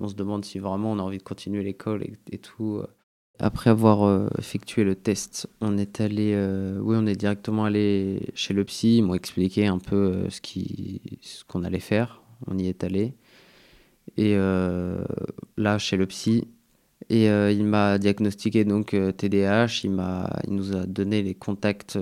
on 0.00 0.08
se 0.08 0.14
demande 0.14 0.44
si 0.44 0.58
vraiment 0.58 0.92
on 0.92 0.98
a 0.98 1.02
envie 1.02 1.18
de 1.18 1.22
continuer 1.22 1.62
l'école 1.62 2.02
et, 2.02 2.18
et, 2.32 2.38
tout. 2.38 2.82
Après 3.42 3.70
avoir 3.70 4.02
euh, 4.02 4.28
effectué 4.38 4.84
le 4.84 4.94
test, 4.94 5.48
on 5.62 5.78
est 5.78 6.02
allé, 6.02 6.32
euh, 6.34 6.78
oui, 6.82 6.94
on 6.98 7.06
est 7.06 7.16
directement 7.16 7.64
allé 7.64 8.30
chez 8.34 8.52
le 8.52 8.64
psy. 8.66 8.98
Ils 8.98 9.02
m'ont 9.02 9.14
expliqué 9.14 9.66
un 9.66 9.78
peu 9.78 9.96
euh, 9.96 10.30
ce 10.30 10.42
qui, 10.42 11.00
ce 11.22 11.42
qu'on 11.44 11.64
allait 11.64 11.80
faire. 11.80 12.20
On 12.46 12.58
y 12.58 12.68
est 12.68 12.84
allé. 12.84 13.14
Et 14.16 14.36
là, 15.56 15.78
chez 15.78 15.96
le 15.96 16.06
psy, 16.06 16.48
et 17.08 17.26
il 17.26 17.64
m'a 17.64 17.98
diagnostiqué 17.98 18.64
donc 18.64 18.94
TDAH. 19.16 19.80
Il 19.84 19.92
m'a, 19.92 20.30
il 20.46 20.54
nous 20.54 20.76
a 20.76 20.86
donné 20.86 21.22
les 21.22 21.34
contacts 21.34 21.98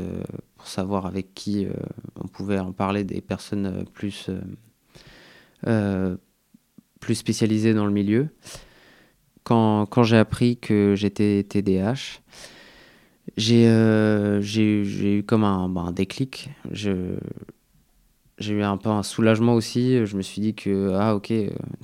pour 0.57 0.67
savoir 0.67 1.07
avec 1.07 1.35
qui 1.35 1.67
on 2.17 2.27
pouvait 2.27 2.59
en 2.59 2.73
parler 2.73 3.05
des 3.05 3.21
personnes 3.21 3.85
plus 3.93 4.31
plus 5.63 7.15
spécialisées 7.15 7.75
dans 7.75 7.87
le 7.87 7.93
milieu 7.93 8.29
quand, 9.49 9.87
quand 9.87 10.03
j'ai 10.03 10.19
appris 10.19 10.59
que 10.59 10.95
j'étais 10.95 11.43
TDAH, 11.43 12.21
euh, 13.51 14.41
j'ai 14.43 15.19
eu 15.19 15.23
comme 15.23 15.43
un, 15.43 15.71
bah, 15.71 15.81
un 15.87 15.93
déclic. 15.93 16.51
J'ai 18.39 18.55
eu 18.55 18.63
un 18.63 18.77
peu 18.77 18.89
un 18.89 19.03
soulagement 19.03 19.55
aussi. 19.55 20.07
Je 20.07 20.17
me 20.17 20.23
suis 20.23 20.41
dit 20.41 20.55
que, 20.55 20.93
ah 20.95 21.17
ok, 21.17 21.33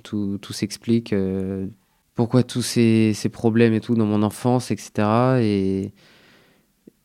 tout, 0.02 0.38
tout 0.40 0.52
s'explique. 0.52 1.12
Euh, 1.12 1.66
pourquoi 2.14 2.44
tous 2.44 2.62
ces, 2.62 3.12
ces, 3.14 3.28
problèmes 3.28 3.74
et 3.74 3.80
tout 3.80 3.94
dans 3.94 4.06
mon 4.06 4.22
enfance, 4.22 4.70
etc. 4.70 4.92
Et, 5.40 5.92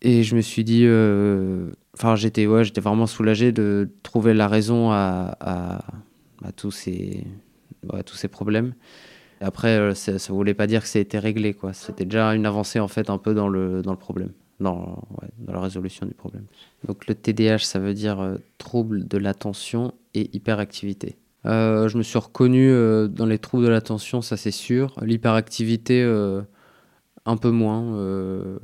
et 0.02 0.24
je 0.24 0.36
me 0.36 0.42
suis 0.42 0.64
dit, 0.64 0.84
euh, 0.86 1.72
enfin, 1.96 2.16
j'étais 2.16 2.46
ouais, 2.46 2.64
vraiment 2.78 3.08
soulagé 3.08 3.52
de 3.52 3.90
trouver 4.04 4.34
la 4.34 4.48
raison 4.48 4.92
à, 4.92 5.36
à, 5.42 6.52
tous, 6.56 6.72
ces, 6.72 7.26
tous 8.06 8.16
ces 8.16 8.28
problèmes. 8.28 8.74
Après, 9.42 9.78
euh, 9.78 9.96
ça 9.96 10.14
ne 10.14 10.36
voulait 10.36 10.54
pas 10.54 10.68
dire 10.68 10.84
que 10.84 10.88
c'était 10.88 11.20
réglé. 11.20 11.54
quoi. 11.54 11.74
C'était 11.74 12.06
déjà 12.06 12.36
une 12.36 12.46
avancée 12.46 12.80
en 12.80 12.88
fait 12.88 13.10
un 13.10 13.18
peu 13.18 13.34
dans 13.34 13.50
le, 13.50 13.82
dans 13.82 13.92
le 13.92 13.98
problème, 13.98 14.32
dans, 14.60 15.08
la 15.48 15.60
résolution 15.60 16.06
du 16.06 16.14
problème. 16.14 16.46
Donc 16.88 17.08
le 17.08 17.16
TDAH, 17.16 17.60
ça 17.60 17.80
veut 17.80 17.94
dire 17.94 18.20
euh, 18.20 18.38
trouble 18.58 19.08
de 19.08 19.18
l'attention 19.18 19.94
et 20.14 20.30
hyperactivité. 20.36 21.18
Euh, 21.46 21.88
je 21.88 21.98
me 21.98 22.04
suis 22.04 22.20
reconnu 22.20 22.70
dans 23.10 23.26
les 23.26 23.40
troubles 23.40 23.64
de 23.64 23.70
l'attention, 23.70 24.22
ça 24.22 24.36
c'est 24.38 24.52
sûr. 24.52 24.94
L'hyperactivité, 25.02 26.04
un 27.26 27.38
peu 27.38 27.52
moins. 27.52 28.60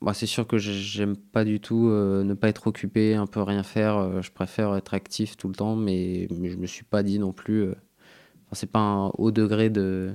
Bah, 0.00 0.14
c'est 0.14 0.26
sûr 0.26 0.46
que 0.46 0.58
j'aime 0.58 1.16
pas 1.16 1.44
du 1.44 1.60
tout 1.60 1.88
ne 1.88 2.34
pas 2.34 2.48
être 2.48 2.66
occupé, 2.66 3.14
un 3.14 3.26
peu 3.26 3.40
rien 3.40 3.62
faire. 3.62 4.20
je 4.20 4.32
préfère 4.32 4.74
être 4.74 4.94
actif 4.94 5.36
tout 5.36 5.46
le 5.46 5.54
temps, 5.54 5.76
mais, 5.76 6.26
mais 6.36 6.50
je 6.50 6.56
me 6.56 6.66
suis 6.66 6.84
pas 6.84 7.04
dit 7.04 7.20
non 7.20 7.32
plus 7.32 7.72
c'est 8.52 8.70
pas 8.70 8.80
un 8.80 9.08
haut 9.18 9.30
degré 9.30 9.70
de 9.70 10.14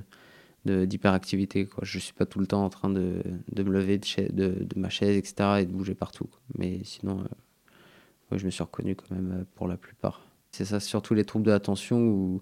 d'hyperactivité. 0.65 1.65
Quoi. 1.65 1.83
Je 1.83 1.99
suis 1.99 2.13
pas 2.13 2.25
tout 2.25 2.39
le 2.39 2.47
temps 2.47 2.63
en 2.63 2.69
train 2.69 2.89
de, 2.89 3.21
de 3.51 3.63
me 3.63 3.71
lever 3.71 3.97
de, 3.97 4.63
de, 4.63 4.79
ma 4.79 4.89
chaise, 4.89 5.17
etc. 5.17 5.61
et 5.61 5.65
de 5.65 5.71
bouger 5.71 5.95
partout. 5.95 6.29
Mais 6.57 6.83
sinon, 6.83 7.19
euh, 7.21 8.37
je 8.37 8.45
me 8.45 8.51
suis 8.51 8.63
reconnu 8.63 8.95
quand 8.95 9.11
même 9.11 9.31
euh, 9.31 9.43
pour 9.55 9.67
la 9.67 9.77
plupart. 9.77 10.21
C'est 10.51 10.65
ça, 10.65 10.79
surtout 10.79 11.13
les 11.13 11.25
troubles 11.25 11.45
de 11.45 11.51
l'attention 11.51 11.99
où, 11.99 12.41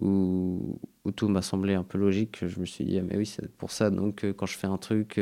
où, 0.00 0.78
tout 1.16 1.28
m'a 1.28 1.42
semblé 1.42 1.74
un 1.74 1.82
peu 1.84 1.98
logique. 1.98 2.46
Je 2.46 2.60
me 2.60 2.66
suis 2.66 2.84
dit, 2.84 2.98
ah, 2.98 3.02
mais 3.02 3.16
oui, 3.16 3.26
c'est 3.26 3.50
pour 3.56 3.70
ça. 3.70 3.90
Donc, 3.90 4.24
euh, 4.24 4.32
quand 4.32 4.46
je 4.46 4.56
fais 4.56 4.66
un 4.66 4.78
truc, 4.78 5.20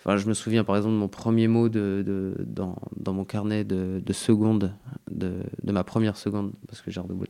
Enfin, 0.00 0.16
je 0.16 0.26
me 0.26 0.32
souviens 0.32 0.64
par 0.64 0.78
exemple 0.78 0.94
de 0.94 0.98
mon 0.98 1.08
premier 1.08 1.46
mot 1.46 1.68
de, 1.68 2.02
de 2.06 2.34
dans, 2.38 2.76
dans, 2.96 3.12
mon 3.12 3.26
carnet 3.26 3.64
de, 3.64 4.00
de 4.02 4.12
seconde, 4.14 4.74
de, 5.10 5.42
de, 5.62 5.72
ma 5.72 5.84
première 5.84 6.16
seconde, 6.16 6.52
parce 6.66 6.80
que 6.80 6.90
j'ai 6.90 7.00
redoublé. 7.00 7.28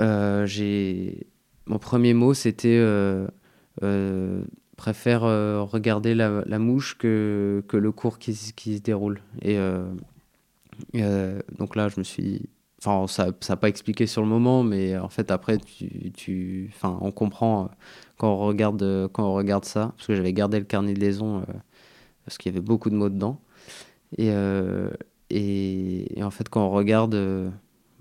Euh, 0.00 0.44
j'ai... 0.44 1.28
Mon 1.66 1.78
premier 1.78 2.14
mot, 2.14 2.34
c'était 2.34 2.76
euh, 2.78 3.26
euh, 3.82 4.42
préfère 4.76 5.24
euh, 5.24 5.62
regarder 5.62 6.14
la, 6.14 6.58
mouche 6.58 6.98
que, 6.98 7.62
que 7.68 7.76
le 7.76 7.92
cours 7.92 8.18
qui, 8.18 8.34
se 8.34 8.80
déroule. 8.80 9.20
Et 9.42 9.58
donc 11.58 11.76
là, 11.76 11.88
je 11.88 11.98
me 11.98 12.04
suis 12.04 12.48
Enfin, 12.84 13.06
ça 13.06 13.30
n'a 13.48 13.56
pas 13.56 13.68
expliqué 13.68 14.08
sur 14.08 14.22
le 14.22 14.28
moment, 14.28 14.64
mais 14.64 14.98
en 14.98 15.08
fait, 15.08 15.30
après, 15.30 15.58
tu, 15.58 16.10
tu, 16.10 16.68
enfin, 16.74 16.98
on 17.00 17.12
comprend 17.12 17.70
quand 18.16 18.32
on 18.34 18.38
regarde, 18.38 19.08
quand 19.12 19.22
on 19.22 19.34
regarde 19.34 19.64
ça, 19.64 19.92
parce 19.96 20.08
que 20.08 20.16
j'avais 20.16 20.32
gardé 20.32 20.58
le 20.58 20.64
carnet 20.64 20.92
de 20.92 20.98
liaison, 20.98 21.44
parce 22.24 22.38
qu'il 22.38 22.50
y 22.50 22.56
avait 22.56 22.64
beaucoup 22.64 22.90
de 22.90 22.96
mots 22.96 23.08
dedans. 23.08 23.40
Et, 24.18 24.32
et, 25.30 26.22
en 26.24 26.30
fait, 26.32 26.48
quand 26.48 26.66
on 26.66 26.70
regarde, 26.70 27.14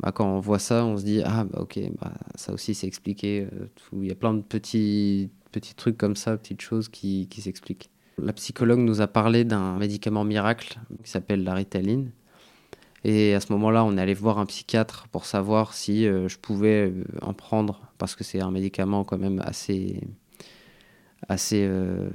bah, 0.02 0.12
quand 0.12 0.28
on 0.28 0.40
voit 0.40 0.60
ça, 0.60 0.86
on 0.86 0.98
se 0.98 1.04
dit, 1.04 1.22
ah, 1.24 1.46
bah, 1.46 1.60
ok, 1.62 1.80
bah, 2.00 2.14
ça 2.36 2.54
aussi, 2.54 2.76
c'est 2.76 2.88
expliqué. 2.88 3.48
Il 3.94 4.08
y 4.08 4.12
a 4.12 4.16
plein 4.16 4.34
de 4.34 4.42
petits, 4.42 5.30
petits 5.52 5.76
trucs 5.76 5.98
comme 5.98 6.16
ça, 6.16 6.38
petites 6.38 6.62
choses 6.62 6.90
qui, 6.90 7.28
qui 7.30 7.42
s'expliquent. 7.42 7.90
La 8.18 8.34
psychologue 8.34 8.80
nous 8.80 9.02
a 9.02 9.08
parlé 9.08 9.46
d'un 9.46 9.78
médicament 9.78 10.24
miracle 10.24 10.80
qui 11.04 11.10
s'appelle 11.10 11.44
la 11.44 11.54
ritaline 11.54 12.12
et 13.04 13.34
à 13.34 13.40
ce 13.40 13.52
moment-là, 13.54 13.84
on 13.84 13.98
est 13.98 14.02
allé 14.02 14.14
voir 14.14 14.38
un 14.38 14.46
psychiatre 14.46 15.08
pour 15.12 15.26
savoir 15.26 15.74
si 15.74 16.06
euh, 16.06 16.28
je 16.28 16.38
pouvais 16.38 16.92
euh, 16.92 17.04
en 17.22 17.34
prendre, 17.34 17.82
parce 17.98 18.16
que 18.16 18.24
c'est 18.24 18.42
un 18.42 18.52
médicament 18.52 19.04
quand 19.04 19.18
même 19.18 19.42
assez, 19.44 20.02
assez 21.28 21.66
euh, 21.68 22.10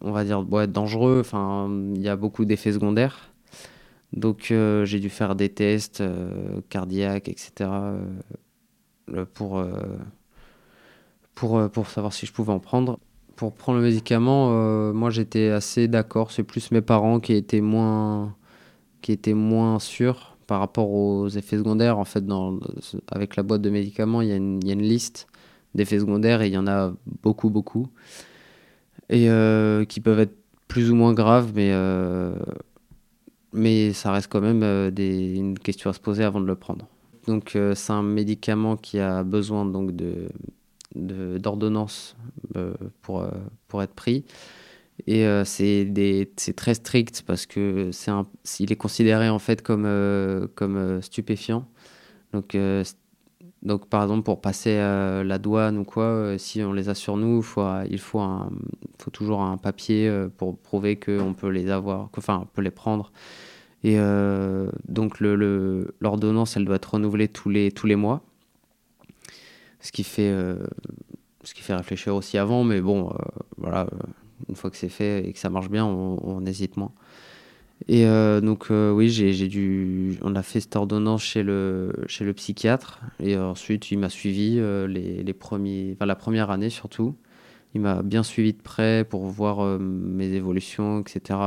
on 0.00 0.12
va 0.12 0.24
dire, 0.24 0.48
ouais, 0.48 0.68
dangereux. 0.68 1.18
Enfin, 1.20 1.68
il 1.96 2.02
y 2.02 2.08
a 2.08 2.14
beaucoup 2.14 2.44
d'effets 2.44 2.72
secondaires. 2.72 3.31
Donc 4.12 4.52
j'ai 4.84 5.00
dû 5.00 5.08
faire 5.08 5.34
des 5.34 5.48
tests 5.48 6.02
cardiaques, 6.68 7.28
etc. 7.28 7.70
pour, 9.34 9.64
pour, 11.34 11.70
pour 11.70 11.86
savoir 11.88 12.12
si 12.12 12.26
je 12.26 12.32
pouvais 12.32 12.52
en 12.52 12.58
prendre. 12.58 12.98
Pour 13.36 13.54
prendre 13.54 13.78
le 13.78 13.84
médicament, 13.84 14.92
moi 14.92 15.10
j'étais 15.10 15.48
assez 15.48 15.88
d'accord. 15.88 16.30
C'est 16.30 16.42
plus 16.42 16.70
mes 16.72 16.82
parents 16.82 17.20
qui 17.20 17.32
étaient 17.32 17.62
moins 17.62 18.36
qui 19.02 19.12
était 19.12 19.34
moins 19.34 19.78
sûr 19.78 20.36
par 20.46 20.60
rapport 20.60 20.90
aux 20.90 21.28
effets 21.28 21.58
secondaires. 21.58 21.98
En 21.98 22.04
fait, 22.04 22.24
dans, 22.24 22.58
avec 23.10 23.36
la 23.36 23.42
boîte 23.42 23.60
de 23.60 23.70
médicaments, 23.70 24.22
il 24.22 24.28
y 24.28 24.32
a 24.32 24.36
une, 24.36 24.60
y 24.64 24.70
a 24.70 24.74
une 24.74 24.82
liste 24.82 25.26
d'effets 25.74 25.98
secondaires 25.98 26.40
et 26.42 26.46
il 26.46 26.52
y 26.52 26.58
en 26.58 26.66
a 26.66 26.94
beaucoup, 27.22 27.50
beaucoup. 27.50 27.88
Et 29.10 29.28
euh, 29.28 29.84
qui 29.84 30.00
peuvent 30.00 30.20
être 30.20 30.36
plus 30.68 30.90
ou 30.90 30.94
moins 30.94 31.12
graves, 31.12 31.52
mais, 31.54 31.70
euh, 31.72 32.34
mais 33.52 33.92
ça 33.92 34.12
reste 34.12 34.28
quand 34.30 34.40
même 34.40 34.62
euh, 34.62 34.90
une 34.96 35.58
question 35.58 35.90
à 35.90 35.92
se 35.92 36.00
poser 36.00 36.24
avant 36.24 36.40
de 36.40 36.46
le 36.46 36.56
prendre. 36.56 36.86
Donc, 37.26 37.54
euh, 37.56 37.74
c'est 37.74 37.92
un 37.92 38.02
médicament 38.02 38.76
qui 38.76 38.98
a 38.98 39.22
besoin 39.22 39.64
donc 39.66 39.94
de 39.94 40.28
d'ordonnance 40.94 42.16
de, 42.54 42.74
pour, 43.00 43.26
pour 43.66 43.82
être 43.82 43.94
pris. 43.94 44.26
Et 45.06 45.26
euh, 45.26 45.44
c'est 45.44 46.54
très 46.56 46.74
strict 46.74 47.22
parce 47.26 47.46
que 47.46 47.90
c'est 47.92 48.12
il 48.60 48.72
est 48.72 48.76
considéré 48.76 49.28
en 49.28 49.38
fait 49.38 49.62
comme, 49.62 49.84
euh, 49.86 50.46
comme 50.54 50.76
euh, 50.76 51.00
stupéfiant. 51.00 51.66
Donc, 52.32 52.54
euh, 52.54 52.84
donc, 53.62 53.88
par 53.88 54.02
exemple, 54.02 54.22
pour 54.22 54.40
passer 54.40 54.76
la 54.76 55.38
douane 55.38 55.78
ou 55.78 55.84
quoi, 55.84 56.36
si 56.38 56.62
on 56.62 56.72
les 56.72 56.88
a 56.88 56.94
sur 56.94 57.16
nous, 57.16 57.42
faut, 57.42 57.64
il 57.88 57.98
faut, 57.98 58.20
un, 58.20 58.50
faut 58.98 59.10
toujours 59.10 59.42
un 59.42 59.56
papier 59.56 60.10
pour 60.36 60.58
prouver 60.58 60.98
qu'on 60.98 61.34
peut 61.34 61.48
les 61.48 61.70
avoir, 61.70 62.08
enfin, 62.16 62.40
on 62.42 62.46
peut 62.46 62.62
les 62.62 62.70
prendre. 62.70 63.12
Et 63.84 63.98
donc, 64.88 65.20
l'ordonnance, 65.20 66.56
le, 66.56 66.60
elle 66.60 66.66
doit 66.66 66.76
être 66.76 66.94
renouvelée 66.94 67.28
tous 67.28 67.50
les, 67.50 67.70
tous 67.70 67.86
les 67.86 67.96
mois. 67.96 68.22
Ce 69.80 69.92
qui 69.92 70.04
fait, 70.04 70.32
ce 71.44 71.54
qui 71.54 71.62
fait 71.62 71.74
réfléchir 71.74 72.14
aussi 72.14 72.38
avant, 72.38 72.64
mais 72.64 72.80
bon, 72.80 73.12
voilà 73.58 73.86
une 74.48 74.56
fois 74.56 74.70
que 74.70 74.76
c'est 74.76 74.88
fait 74.88 75.28
et 75.28 75.32
que 75.32 75.38
ça 75.38 75.50
marche 75.50 75.70
bien, 75.70 75.84
on, 75.84 76.18
on 76.22 76.44
hésite 76.46 76.76
moins. 76.76 76.92
Et 77.88 78.06
euh, 78.06 78.40
donc 78.40 78.66
euh, 78.70 78.92
oui, 78.92 79.08
j'ai 79.08 79.48
dû, 79.48 80.18
on 80.22 80.34
a 80.36 80.42
fait 80.42 80.60
cette 80.60 80.76
ordonnance 80.76 81.22
chez 81.22 81.42
le, 81.42 81.92
chez 82.06 82.24
le 82.24 82.32
psychiatre 82.32 83.00
et 83.20 83.36
ensuite 83.36 83.90
il 83.90 83.98
m'a 83.98 84.08
suivi 84.08 84.58
euh, 84.58 84.86
les, 84.86 85.22
les, 85.22 85.32
premiers, 85.32 85.92
enfin, 85.94 86.06
la 86.06 86.14
première 86.14 86.50
année 86.50 86.70
surtout. 86.70 87.16
Il 87.74 87.80
m'a 87.80 88.02
bien 88.02 88.22
suivi 88.22 88.52
de 88.52 88.60
près 88.60 89.04
pour 89.08 89.24
voir 89.26 89.78
mes 89.80 90.32
évolutions, 90.34 91.00
etc. 91.00 91.38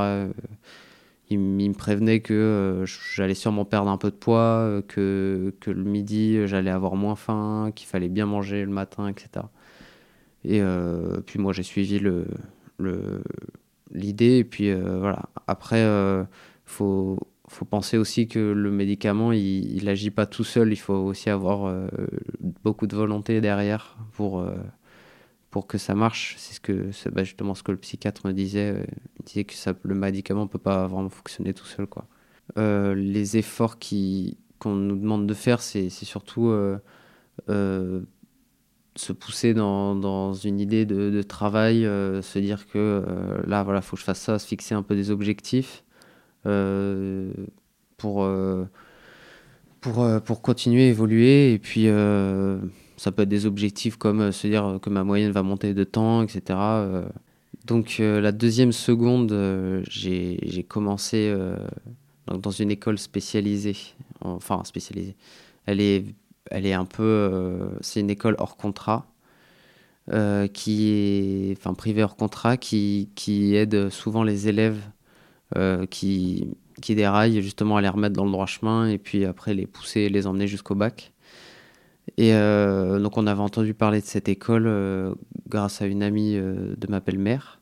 Il, 1.30 1.38
il, 1.62 1.70
me 1.70 1.74
prévenait 1.74 2.20
que 2.20 2.84
j'allais 3.14 3.36
sûrement 3.36 3.64
perdre 3.64 3.92
un 3.92 3.98
peu 3.98 4.10
de 4.10 4.16
poids, 4.16 4.82
que, 4.88 5.54
que 5.60 5.70
le 5.70 5.84
midi 5.84 6.48
j'allais 6.48 6.72
avoir 6.72 6.96
moins 6.96 7.16
faim, 7.16 7.72
qu'il 7.76 7.88
fallait 7.88 8.10
bien 8.10 8.26
manger 8.26 8.66
le 8.66 8.72
matin, 8.72 9.08
etc. 9.08 9.46
Et 10.46 10.62
puis 11.28 11.40
moi 11.40 11.54
j'ai 11.54 11.64
suivi 11.64 12.00
le, 12.00 12.26
l'idée. 13.92 14.38
Et 14.38 14.44
puis 14.44 14.70
euh, 14.70 15.00
voilà. 15.00 15.30
Après, 15.48 15.82
euh, 15.82 16.24
faut 16.66 17.20
faut 17.48 17.66
penser 17.66 17.98
aussi 17.98 18.28
que 18.28 18.40
le 18.40 18.72
médicament, 18.72 19.32
il 19.32 19.86
n'agit 19.86 20.10
pas 20.10 20.26
tout 20.26 20.44
seul. 20.44 20.72
Il 20.74 20.78
faut 20.78 20.96
aussi 20.96 21.30
avoir 21.30 21.66
euh, 21.66 21.88
beaucoup 22.64 22.88
de 22.88 22.96
volonté 22.96 23.40
derrière 23.40 23.98
pour, 24.14 24.44
pour 25.52 25.68
que 25.68 25.78
ça 25.78 25.94
marche. 25.94 26.36
C'est 26.40 26.56
ce 26.56 27.10
bah, 27.10 27.24
justement 27.24 27.54
ce 27.54 27.62
que 27.62 27.72
le 27.72 27.78
psychiatre 27.78 28.26
me 28.26 28.34
disait. 28.34 28.84
Il 29.20 29.26
disait 29.26 29.44
que 29.44 29.54
ça, 29.54 29.74
le 29.84 29.94
médicament 29.94 30.48
peut 30.48 30.58
pas 30.58 30.88
vraiment 30.88 31.10
fonctionner 31.10 31.54
tout 31.54 31.68
seul. 31.68 31.86
Quoi. 31.86 32.08
Les 32.58 33.38
efforts 33.38 33.78
qu'on 34.58 34.76
nous 34.76 34.96
demande 34.96 35.28
de 35.28 35.34
faire, 35.36 35.62
c'est 35.62 35.90
surtout 35.92 36.52
se 38.96 39.12
pousser 39.12 39.54
dans, 39.54 39.96
dans, 39.96 40.34
une 40.34 40.60
idée 40.60 40.86
de, 40.86 41.10
de 41.10 41.22
travail, 41.22 41.86
euh, 41.86 42.22
se 42.22 42.40
dire 42.40 42.66
que 42.68 42.78
euh, 42.78 43.42
là, 43.46 43.64
voilà, 43.64 43.82
faut 43.82 43.96
que 43.96 44.00
je 44.00 44.06
fasse 44.06 44.22
ça, 44.22 44.40
se 44.40 44.48
fixer 44.48 44.74
un 44.74 44.84
peu 44.84 44.96
des 44.96 45.12
objectifs 45.12 45.84
euh, 46.46 47.32
pour, 47.98 48.28
pour, 49.82 50.22
pour 50.24 50.42
continuer, 50.42 50.90
évoluer. 50.90 51.54
Et 51.54 51.60
puis, 51.60 51.88
ça 52.98 53.12
peut 53.12 53.24
être 53.24 53.30
des 53.30 53.46
objectifs 53.46 53.98
comme 53.98 54.32
se 54.32 54.48
dire 54.48 54.80
que 54.82 54.90
ma 54.90 55.04
moyenne 55.04 55.32
va 55.32 55.44
monter 55.44 55.74
de 55.74 55.84
temps, 55.84 56.24
etc. 56.24 56.60
donc, 57.66 57.98
la 58.00 58.32
deuxième 58.32 58.72
seconde, 58.72 59.84
j'ai 59.90 60.66
commencé 60.68 61.34
dans 62.28 62.52
une 62.52 62.72
école 62.72 62.98
spécialisée, 62.98 63.78
enfin 64.22 64.64
spécialisée. 64.66 65.16
Elle 65.66 65.82
est 65.82 66.06
elle 66.52 66.66
est 66.66 66.74
un 66.74 66.86
peu. 66.86 67.04
Euh, 67.04 67.70
c'est 67.82 68.00
une 68.00 68.10
école 68.10 68.36
hors 68.40 68.58
contrat. 68.58 69.06
Euh, 70.14 70.46
qui 70.46 70.92
est 70.92 71.58
enfin 71.58 71.74
privé 71.74 72.04
hors 72.04 72.16
contrat 72.16 72.58
qui, 72.58 73.10
qui 73.16 73.56
aide 73.56 73.90
souvent 73.90 74.22
les 74.22 74.48
élèves 74.48 74.80
euh, 75.56 75.88
qui, 75.88 76.56
qui 76.80 76.94
déraillent 76.94 77.42
justement 77.42 77.78
à 77.78 77.82
les 77.82 77.90
remettre 77.90 78.16
dans 78.16 78.26
le 78.26 78.32
droit 78.32 78.46
chemin 78.46 78.88
et 78.88 79.00
puis 79.00 79.26
après 79.26 79.56
les 79.56 79.66
pousser 79.66 80.10
les 80.10 80.28
emmener 80.28 80.46
jusqu'au 80.46 80.76
bac 80.76 81.12
et 82.18 82.34
donc 82.34 83.18
on 83.18 83.26
avait 83.26 83.42
entendu 83.42 83.74
parler 83.74 84.00
de 84.00 84.06
cette 84.06 84.30
école 84.30 85.16
grâce 85.50 85.82
à 85.82 85.88
une 85.88 86.04
amie 86.04 86.36
de 86.36 86.88
ma 86.88 87.00
belle-mère 87.00 87.60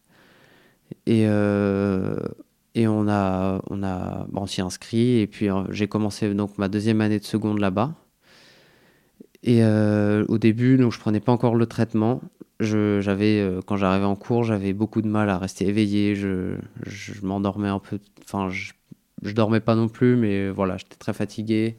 et 1.05 1.21
et 1.21 2.87
on 2.89 3.07
a 3.07 3.61
on 3.69 3.83
a 3.83 4.27
s'y 4.47 4.59
inscrit 4.59 5.19
et 5.19 5.27
puis 5.27 5.47
j'ai 5.69 5.87
commencé 5.87 6.33
donc 6.33 6.57
ma 6.57 6.67
deuxième 6.67 6.99
année 6.99 7.19
de 7.19 7.25
seconde 7.25 7.59
là-bas 7.59 7.95
et 9.43 9.61
euh, 9.61 10.23
au 10.29 10.37
début, 10.37 10.77
donc 10.77 10.93
je 10.93 10.99
prenais 10.99 11.19
pas 11.19 11.31
encore 11.33 11.55
le 11.55 11.65
traitement. 11.65 12.21
Je, 12.61 13.01
j'avais, 13.01 13.41
euh, 13.41 13.59
quand 13.65 13.75
j'arrivais 13.75 14.05
en 14.05 14.15
cours, 14.15 14.45
j'avais 14.45 14.71
beaucoup 14.71 15.01
de 15.01 15.07
mal 15.07 15.29
à 15.29 15.37
rester 15.37 15.67
éveillé. 15.67 16.15
Je, 16.15 16.55
je 16.85 17.25
m'endormais 17.25 17.67
un 17.67 17.79
peu. 17.79 17.99
Enfin, 18.23 18.49
je, 18.49 18.71
je 19.21 19.33
dormais 19.33 19.59
pas 19.59 19.75
non 19.75 19.89
plus, 19.89 20.15
mais 20.15 20.49
voilà, 20.49 20.77
j'étais 20.77 20.95
très 20.95 21.13
fatigué. 21.13 21.75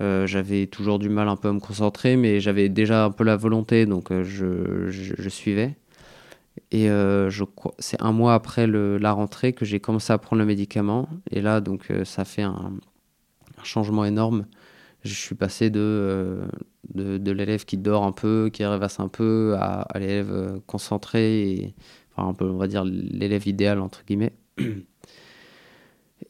Euh, 0.00 0.26
j'avais 0.26 0.66
toujours 0.66 0.98
du 0.98 1.10
mal 1.10 1.28
un 1.28 1.36
peu 1.36 1.48
à 1.48 1.52
me 1.52 1.60
concentrer, 1.60 2.16
mais 2.16 2.40
j'avais 2.40 2.70
déjà 2.70 3.04
un 3.04 3.10
peu 3.10 3.22
la 3.22 3.36
volonté, 3.36 3.84
donc 3.84 4.10
je, 4.22 4.88
je, 4.88 5.28
suivais. 5.28 5.76
Et 6.72 6.86
je 6.86 7.44
c'est 7.78 8.00
un 8.00 8.12
mois 8.12 8.34
après 8.34 8.66
la 8.66 9.12
rentrée 9.12 9.52
que 9.52 9.66
j'ai 9.66 9.78
commencé 9.78 10.12
à 10.12 10.18
prendre 10.18 10.40
le 10.40 10.46
médicament. 10.46 11.08
Et 11.30 11.42
là, 11.42 11.60
donc, 11.60 11.92
ça 12.04 12.24
fait 12.24 12.42
un 12.42 12.72
changement 13.62 14.06
énorme 14.06 14.46
je 15.04 15.14
suis 15.14 15.34
passé 15.34 15.70
de, 15.70 15.80
euh, 15.80 16.46
de, 16.94 17.18
de 17.18 17.30
l'élève 17.32 17.64
qui 17.64 17.76
dort 17.76 18.04
un 18.04 18.12
peu, 18.12 18.50
qui 18.52 18.64
rêvasse 18.64 19.00
un 19.00 19.08
peu, 19.08 19.54
à, 19.58 19.86
l'élève 19.98 20.32
euh, 20.32 20.58
concentré, 20.66 21.74
enfin 22.12 22.28
un 22.28 22.34
peu, 22.34 22.46
on 22.46 22.56
va 22.56 22.66
dire, 22.66 22.84
l'élève 22.84 23.46
idéal, 23.46 23.80
entre 23.80 24.04
guillemets. 24.06 24.32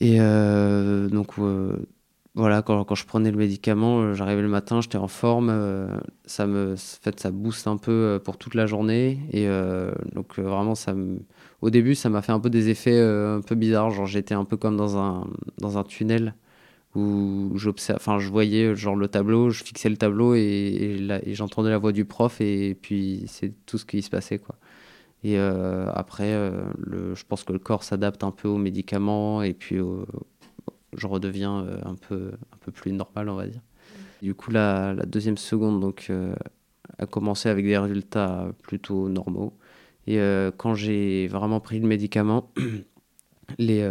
Et 0.00 0.16
euh, 0.20 1.08
donc, 1.08 1.34
voilà, 2.34 2.62
quand, 2.62 2.94
je 2.94 3.06
prenais 3.06 3.30
le 3.30 3.36
médicament, 3.36 4.12
j'arrivais 4.12 4.42
le 4.42 4.48
matin, 4.48 4.80
j'étais 4.80 4.98
en 4.98 5.06
forme, 5.06 5.50
ça 6.26 6.46
me, 6.46 6.72
en 6.72 6.76
fait, 6.76 7.20
ça 7.20 7.30
booste 7.30 7.68
un 7.68 7.76
peu 7.76 8.20
pour 8.24 8.36
toute 8.38 8.54
la 8.54 8.66
journée, 8.66 9.20
et 9.32 9.46
donc 10.14 10.38
vraiment, 10.38 10.74
ça 10.74 10.94
au 11.62 11.70
début, 11.70 11.94
ça 11.94 12.08
m'a 12.10 12.22
fait 12.22 12.32
un 12.32 12.40
peu 12.40 12.50
des 12.50 12.70
effets 12.70 13.00
un 13.00 13.40
peu 13.40 13.54
bizarres. 13.54 13.90
Genre, 13.90 14.06
j'étais 14.06 14.34
un 14.34 14.44
peu 14.44 14.56
comme 14.56 14.76
dans 14.76 14.98
un, 14.98 15.28
dans 15.58 15.78
un 15.78 15.84
tunnel 15.84 16.34
où 16.94 17.52
j'observe, 17.56 17.98
enfin, 18.00 18.18
je 18.18 18.28
voyais 18.28 18.74
genre 18.76 18.94
le 18.94 19.08
tableau, 19.08 19.50
je 19.50 19.64
fixais 19.64 19.88
le 19.88 19.96
tableau 19.96 20.34
et, 20.34 20.98
et, 21.24 21.34
j'entendais 21.34 21.70
la 21.70 21.78
voix 21.78 21.92
du 21.92 22.04
prof 22.04 22.40
et 22.40 22.76
puis 22.80 23.24
c'est 23.26 23.52
tout 23.66 23.78
ce 23.78 23.84
qui 23.84 24.02
se 24.02 24.10
passait 24.10 24.38
quoi. 24.38 24.56
Et 25.24 25.38
euh, 25.38 25.90
après, 25.94 26.34
euh, 26.34 26.62
le, 26.78 27.14
je 27.14 27.24
pense 27.24 27.44
que 27.44 27.52
le 27.52 27.58
corps 27.58 27.82
s'adapte 27.82 28.22
un 28.22 28.30
peu 28.30 28.46
aux 28.46 28.58
médicaments 28.58 29.42
et 29.42 29.54
puis 29.54 29.78
je 30.96 31.06
redeviens 31.06 31.64
euh, 31.64 31.78
un 31.84 31.94
peu 31.94 32.32
un 32.52 32.56
peu 32.60 32.70
plus 32.70 32.92
normal 32.92 33.28
on 33.28 33.34
va 33.34 33.46
dire. 33.46 33.62
Du 34.22 34.34
coup 34.34 34.50
la, 34.50 34.94
la 34.94 35.04
deuxième 35.04 35.36
seconde 35.36 35.80
donc 35.80 36.10
a 36.98 37.06
commencé 37.06 37.48
avec 37.48 37.64
des 37.64 37.76
résultats 37.76 38.48
plutôt 38.62 39.08
normaux 39.08 39.52
et 40.06 40.18
quand 40.56 40.74
j'ai 40.74 41.26
vraiment 41.26 41.60
pris 41.60 41.78
le 41.78 41.86
médicament 41.86 42.50
les 43.58 43.82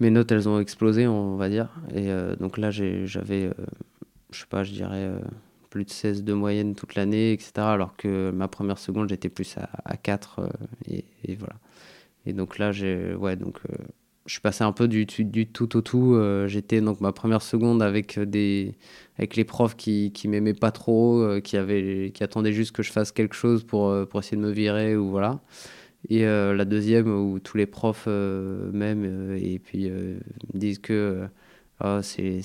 mes 0.00 0.10
notes, 0.10 0.32
elles 0.32 0.48
ont 0.48 0.58
explosé, 0.58 1.06
on 1.06 1.36
va 1.36 1.48
dire. 1.48 1.68
Et 1.94 2.10
euh, 2.10 2.34
donc 2.36 2.58
là, 2.58 2.70
j'avais, 2.70 3.44
euh, 3.44 3.52
je 4.32 4.40
sais 4.40 4.46
pas, 4.48 4.64
je 4.64 4.72
dirais 4.72 5.04
euh, 5.04 5.20
plus 5.68 5.84
de 5.84 5.90
16 5.90 6.24
de 6.24 6.32
moyenne 6.32 6.74
toute 6.74 6.94
l'année, 6.94 7.32
etc. 7.32 7.52
Alors 7.58 7.96
que 7.96 8.30
ma 8.30 8.48
première 8.48 8.78
seconde, 8.78 9.10
j'étais 9.10 9.28
plus 9.28 9.56
à, 9.58 9.68
à 9.84 9.96
4. 9.96 10.48
Et, 10.88 11.04
voilà. 11.36 11.54
Et 12.26 12.32
donc 12.32 12.58
là, 12.58 12.72
j'ai, 12.72 13.14
ouais, 13.14 13.36
donc 13.36 13.60
je 14.26 14.32
suis 14.32 14.40
passé 14.40 14.64
un 14.64 14.72
peu 14.72 14.88
du, 14.88 15.04
du 15.06 15.46
tout 15.46 15.76
au 15.76 15.80
tout. 15.80 16.18
j'étais 16.46 16.80
donc 16.80 17.00
ma 17.00 17.12
première 17.12 17.42
seconde 17.42 17.82
avec 17.82 18.18
des, 18.18 18.74
avec 19.16 19.36
les 19.36 19.44
profs 19.44 19.76
qui, 19.76 20.12
qui 20.12 20.28
m'aimaient 20.28 20.54
pas 20.54 20.70
trop, 20.70 21.40
qui 21.42 21.56
avaient, 21.56 22.10
qui 22.14 22.22
attendaient 22.22 22.52
juste 22.52 22.72
que 22.72 22.82
je 22.82 22.92
fasse 22.92 23.12
quelque 23.12 23.34
chose 23.34 23.64
pour, 23.64 23.94
pour 24.08 24.20
essayer 24.20 24.36
de 24.36 24.42
me 24.42 24.50
virer 24.50 24.96
ou 24.96 25.08
voilà. 25.08 25.40
Et 26.08 26.26
euh, 26.26 26.54
la 26.54 26.64
deuxième, 26.64 27.08
où 27.08 27.38
tous 27.40 27.56
les 27.56 27.66
profs 27.66 28.06
euh, 28.08 28.70
m'aiment 28.72 29.04
euh, 29.04 29.38
et 29.40 29.58
puis 29.58 29.90
disent 30.54 30.78
que 30.78 31.28
oh, 31.84 32.00
c'est 32.02 32.40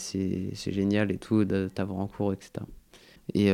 génial 0.55 1.11
et 1.11 1.17
tout 1.17 1.45
d'avoir 1.45 1.99
en 1.99 2.07
cours, 2.07 2.33
etc. 2.33 2.65
Et 3.33 3.51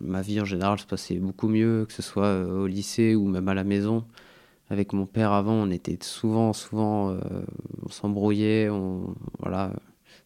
ma 0.00 0.22
vie 0.22 0.40
en 0.40 0.44
général 0.44 0.78
se 0.78 0.86
passait 0.86 1.16
beaucoup 1.16 1.48
mieux, 1.48 1.84
que 1.86 1.92
ce 1.92 2.02
soit 2.02 2.42
au 2.44 2.66
lycée 2.66 3.14
ou 3.14 3.26
même 3.26 3.48
à 3.48 3.54
la 3.54 3.64
maison. 3.64 4.04
Avec 4.70 4.92
mon 4.92 5.06
père 5.06 5.32
avant, 5.32 5.54
on 5.54 5.70
était 5.70 5.98
souvent, 6.00 6.52
souvent, 6.52 7.16
on 7.82 7.88
s'embrouillait, 7.88 8.68
on, 8.68 9.14
voilà, 9.38 9.72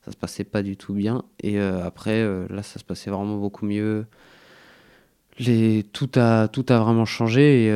ça 0.05 0.11
se 0.11 0.17
passait 0.17 0.45
pas 0.45 0.63
du 0.63 0.77
tout 0.77 0.95
bien. 0.95 1.25
Et 1.43 1.59
après, 1.61 2.25
là, 2.49 2.63
ça 2.63 2.79
se 2.79 2.85
passait 2.85 3.11
vraiment 3.11 3.37
beaucoup 3.37 3.67
mieux. 3.67 4.07
Les, 5.39 5.83
tout, 5.93 6.11
a, 6.17 6.49
tout 6.49 6.65
a 6.71 6.79
vraiment 6.79 7.05
changé. 7.05 7.71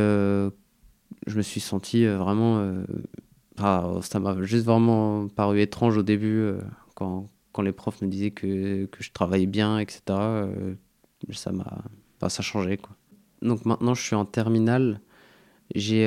Je 1.28 1.37
me 1.37 1.42
suis 1.42 1.61
senti 1.61 2.04
euh, 2.04 2.16
vraiment. 2.16 2.58
Euh, 2.58 4.00
ça 4.02 4.20
m'a 4.20 4.40
juste 4.42 4.64
vraiment 4.64 5.28
paru 5.28 5.61
étrange 5.61 5.99
au 5.99 6.02
début 6.02 6.38
euh, 6.38 6.61
quand, 6.94 7.28
les 7.61 7.73
profs 7.73 8.02
me 8.02 8.06
disaient 8.06 8.30
que, 8.30 8.88
je 9.00 9.11
travaillais 9.11 9.47
bien, 9.47 9.80
etc. 9.80 10.00
ça 11.32 11.50
m'a. 11.50 11.82
ça 12.28 12.38
a 12.38 12.42
changé, 12.42 12.76
quoi. 12.76 12.94
Donc 13.42 13.64
maintenant, 13.64 13.94
je 13.94 14.02
suis 14.02 14.14
en 14.14 14.25
terminale. 14.25 15.00
J'ai 15.75 16.06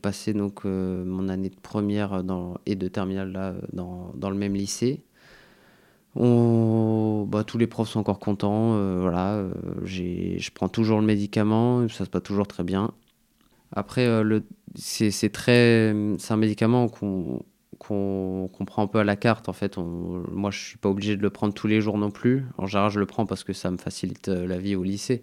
passé 0.00 0.32
donc 0.32 0.64
mon 0.64 1.28
année 1.28 1.50
de 1.50 1.60
première 1.60 2.22
et 2.64 2.74
de 2.74 2.88
terminale 2.88 3.32
là, 3.32 3.54
dans, 3.74 4.30
le 4.30 4.36
même 4.36 4.54
lycée. 4.54 5.04
Bah, 6.16 7.44
tous 7.44 7.58
les 7.58 7.66
profs 7.66 7.90
sont 7.90 8.00
encore 8.00 8.18
contents. 8.18 8.98
voilà, 9.02 9.44
je 9.84 10.50
prends 10.54 10.70
toujours 10.70 11.00
le 11.00 11.06
médicament, 11.06 11.86
ça 11.90 12.06
se 12.06 12.10
passe 12.10 12.22
toujours 12.22 12.46
très 12.46 12.64
bien. 12.64 12.94
Après, 13.74 14.06
euh, 14.06 14.40
c'est 14.76 15.32
très, 15.32 15.94
c'est 16.18 16.32
un 16.32 16.36
médicament 16.36 16.88
qu'on 16.88 17.44
qu'on 17.78 18.48
prend 18.66 18.84
un 18.84 18.86
peu 18.86 19.00
à 19.00 19.04
la 19.04 19.16
carte 19.16 19.50
en 19.50 19.52
fait. 19.52 19.76
moi, 19.76 20.50
je 20.50 20.58
suis 20.58 20.78
pas 20.78 20.88
obligé 20.88 21.16
de 21.16 21.22
le 21.22 21.28
prendre 21.28 21.52
tous 21.52 21.66
les 21.66 21.82
jours 21.82 21.98
non 21.98 22.10
plus. 22.10 22.44
En 22.56 22.66
général, 22.66 22.90
je 22.90 22.98
le 22.98 23.04
prends 23.04 23.26
parce 23.26 23.44
que 23.44 23.52
ça 23.52 23.70
me 23.70 23.76
facilite 23.76 24.28
euh, 24.28 24.46
la 24.46 24.56
vie 24.56 24.74
au 24.74 24.82
lycée. 24.82 25.22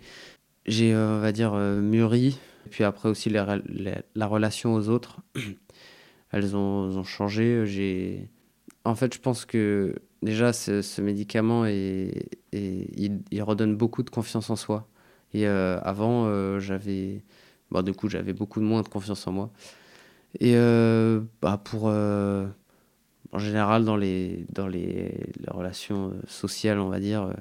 J'ai, 0.67 0.93
euh, 0.93 1.17
on 1.17 1.21
va 1.21 1.32
dire, 1.32 1.54
mûri. 1.56 2.38
Et 2.67 2.69
puis 2.69 2.84
après 2.84 3.10
aussi 3.10 3.30
la 3.32 4.28
relation 4.28 4.76
aux 4.76 4.89
autres, 4.89 5.21
elles 6.32 6.56
ont, 6.56 6.60
ont 6.97 7.04
changé. 7.04 7.65
J'ai, 7.65 8.30
en 8.86 8.93
fait, 8.95 9.13
je 9.15 9.19
pense 9.19 9.45
que 9.45 9.95
déjà 10.21 10.54
ce, 10.54 11.02
médicament 11.02 11.65
et 11.65 12.30
il, 12.54 13.21
il, 13.32 13.41
redonne 13.41 13.76
beaucoup 13.76 14.04
de 14.04 14.12
confiance 14.12 14.52
en 14.52 14.56
soi. 14.56 14.88
Et 15.34 15.47
avant, 15.47 16.60
j'avais 16.60 17.23
Bon, 17.71 17.81
du 17.81 17.93
coup, 17.93 18.10
j'avais 18.10 18.34
beaucoup 18.34 18.60
moins 18.60 18.81
de 18.81 18.89
confiance 18.89 19.25
en 19.27 19.31
moi. 19.31 19.49
Et 20.39 20.53
euh, 20.55 21.21
bah, 21.41 21.60
pour. 21.63 21.84
Euh, 21.88 22.47
en 23.34 23.39
général, 23.39 23.86
dans 23.86 23.95
les, 23.95 24.45
dans 24.51 24.67
les, 24.67 25.17
relations 25.47 26.10
euh, 26.10 26.21
sociales, 26.27 26.79
on 26.79 26.89
va 26.89 26.99
dire, 26.99 27.34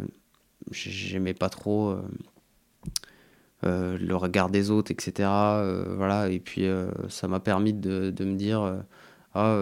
j'aimais 0.71 1.35
pas 1.35 1.49
trop 1.49 1.97
le 3.63 4.15
regard 4.15 4.51
des 4.51 4.71
autres, 4.71 4.93
etc. 4.93 5.29
voilà, 5.97 6.29
et 6.31 6.39
puis 6.39 6.67
ça 7.09 7.27
m'a 7.29 7.41
permis 7.41 7.73
de, 7.73 8.11
de, 8.11 8.25
me 8.25 8.37
dire 8.37 8.85
ah, 9.35 9.59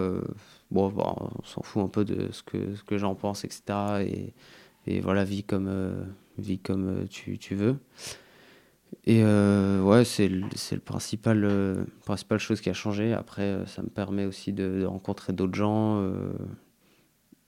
bon, 0.69 0.89
bah, 0.89 1.15
on 1.17 1.43
s'en 1.43 1.63
fout 1.63 1.83
un 1.83 1.87
peu 1.87 2.05
de 2.05 2.31
ce 2.31 2.43
que, 2.43 2.75
ce 2.75 2.83
que 2.83 2.97
j'en 2.99 3.15
pense, 3.15 3.43
etc. 3.43 3.63
Et, 4.01 4.33
et 4.85 5.01
voilà, 5.01 5.23
vis 5.23 5.43
comme, 5.43 6.05
comme 6.63 7.07
tu, 7.09 7.39
tu 7.39 7.55
veux. 7.55 7.77
Et 9.05 9.21
euh, 9.23 9.81
ouais, 9.81 10.05
c'est 10.05 10.27
le, 10.27 10.41
le 10.71 10.79
principal, 10.79 11.43
euh, 11.43 11.83
principale 12.05 12.39
chose 12.39 12.61
qui 12.61 12.69
a 12.69 12.73
changé. 12.73 13.13
Après, 13.13 13.43
euh, 13.43 13.65
ça 13.65 13.81
me 13.81 13.89
permet 13.89 14.25
aussi 14.25 14.53
de, 14.53 14.83
rencontrer 14.85 15.33
d'autres 15.33 15.55
gens, 15.55 16.01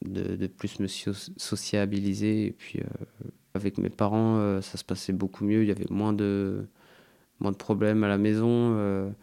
de, 0.05 0.35
de, 0.35 0.47
plus 0.47 0.79
me 0.79 0.87
sociabiliser. 0.87 2.47
Et 2.47 2.51
puis, 2.51 2.79
avec 3.53 3.77
mes 3.77 3.89
parents, 3.89 4.61
ça 4.61 4.77
se 4.77 4.83
passait 4.83 5.13
beaucoup 5.13 5.45
mieux. 5.45 5.63
Il 5.63 5.67
y 5.67 5.71
avait 5.71 5.89
moins 5.89 6.13
de, 6.13 6.67
moins 7.39 7.51
de 7.51 7.57
problèmes 7.57 8.03
à 8.03 8.07
la 8.07 8.17
maison 8.17 9.13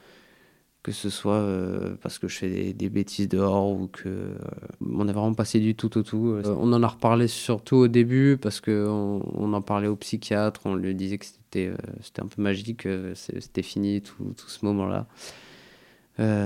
que 0.88 0.92
ce 0.92 1.10
soit 1.10 1.34
euh, 1.34 1.96
parce 2.00 2.18
que 2.18 2.28
je 2.28 2.38
fais 2.38 2.72
des, 2.72 2.88
bêtises 2.88 3.28
dehors 3.28 3.70
ou 3.70 3.88
que 3.88 4.08
euh, 4.08 4.38
on 4.80 5.06
est 5.08 5.12
vraiment 5.12 5.34
passé 5.34 5.60
du 5.60 5.74
tout 5.74 5.98
au 5.98 6.02
tout. 6.02 6.28
Euh, 6.28 6.42
on 6.58 6.72
en 6.72 6.82
a 6.82 6.86
reparlé 6.86 7.28
surtout 7.28 7.76
au 7.76 7.88
début 7.88 8.38
parce 8.40 8.60
que 8.60 8.86
on, 8.88 9.52
en 9.52 9.60
parlait 9.62 9.88
au 9.88 9.96
psychiatre, 9.96 10.62
on 10.64 10.74
lui 10.74 10.94
disait 10.94 11.18
que 11.18 11.26
c'était 11.50 11.72
c'était 12.02 12.22
un 12.22 12.26
peu 12.26 12.42
magique, 12.42 12.86
c'était 13.14 13.62
fini 13.62 14.02
tout, 14.02 14.34
tout 14.36 14.48
ce 14.48 14.64
moment-là. 14.66 15.06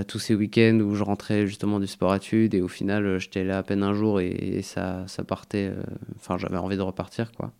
tous 0.04 0.18
ces 0.18 0.34
week-ends 0.34 0.80
où 0.80 0.94
je 0.94 1.02
rentrais 1.02 1.46
justement 1.46 1.80
du 1.80 1.86
sport-études 1.86 2.54
et 2.54 2.60
au 2.60 2.68
final 2.68 3.18
j'étais 3.18 3.44
là 3.44 3.58
à 3.58 3.62
peine 3.62 3.82
un 3.82 3.94
jour 3.94 4.20
et, 4.20 4.62
ça, 4.62 5.04
ça 5.08 5.24
partait, 5.24 5.72
enfin 6.16 6.38
j'avais 6.38 6.58
envie 6.58 6.76
de 6.76 6.82
repartir 6.82 7.32
quoi. 7.32 7.52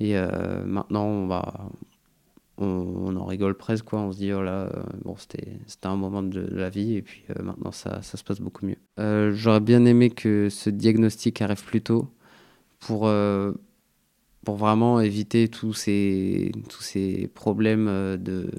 Et 0.00 0.14
maintenant 0.64 1.04
on 1.04 1.26
va, 1.26 1.70
on, 2.60 3.16
en 3.16 3.24
rigole 3.24 3.54
presque, 3.54 3.86
quoi. 3.86 4.00
On 4.00 4.12
se 4.12 4.18
dit, 4.18 4.32
oh 4.32 4.42
là, 4.42 4.66
euh, 4.66 4.82
bon, 5.04 5.16
c'était 5.16 5.58
un 5.84 5.96
moment 5.96 6.22
de, 6.22 6.40
la 6.40 6.70
vie, 6.70 6.96
et 6.96 7.02
puis 7.02 7.22
euh, 7.30 7.42
maintenant, 7.42 7.72
ça, 7.72 8.02
ça, 8.02 8.16
se 8.16 8.24
passe 8.24 8.40
beaucoup 8.40 8.66
mieux. 8.66 8.76
Euh, 8.98 9.32
j'aurais 9.32 9.60
bien 9.60 9.84
aimé 9.84 10.10
que 10.10 10.48
ce 10.50 10.70
diagnostic 10.70 11.40
arrive 11.42 11.64
plus 11.64 11.82
tôt 11.82 12.08
pour, 12.78 13.10
pour 14.44 14.56
vraiment 14.56 15.00
éviter 15.00 15.48
tous 15.48 15.74
ces, 15.74 16.52
tous 16.68 16.82
ces 16.82 17.30
problèmes 17.34 17.86
de 17.86 18.50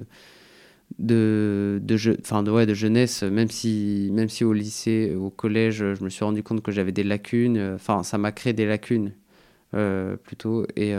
de 0.99 1.81
de, 1.83 1.97
de, 1.97 2.51
ouais, 2.51 2.65
de 2.65 2.73
jeunesse 2.73 3.23
même 3.23 3.49
si 3.49 4.09
même 4.11 4.29
si 4.29 4.43
au 4.43 4.53
lycée 4.53 5.15
au 5.15 5.29
collège 5.29 5.77
je 5.95 6.03
me 6.03 6.09
suis 6.09 6.25
rendu 6.25 6.43
compte 6.43 6.61
que 6.61 6.71
j'avais 6.71 6.91
des 6.91 7.03
lacunes 7.03 7.73
enfin 7.75 8.03
ça 8.03 8.17
m'a 8.17 8.31
créé 8.31 8.53
des 8.53 8.65
lacunes 8.65 9.13
plutôt 10.23 10.65
et 10.75 10.93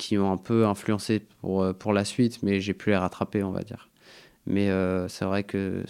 qui 0.00 0.16
ont 0.18 0.32
un 0.32 0.38
peu 0.38 0.66
influencé 0.66 1.20
pour, 1.20 1.62
euh, 1.62 1.72
pour 1.74 1.92
la 1.92 2.04
suite, 2.06 2.42
mais 2.42 2.60
j'ai 2.60 2.72
pu 2.74 2.90
les 2.90 2.96
rattraper, 2.96 3.42
on 3.42 3.50
va 3.52 3.62
dire. 3.62 3.90
Mais 4.46 4.70
euh, 4.70 5.08
c'est 5.08 5.26
vrai 5.26 5.44
que 5.44 5.84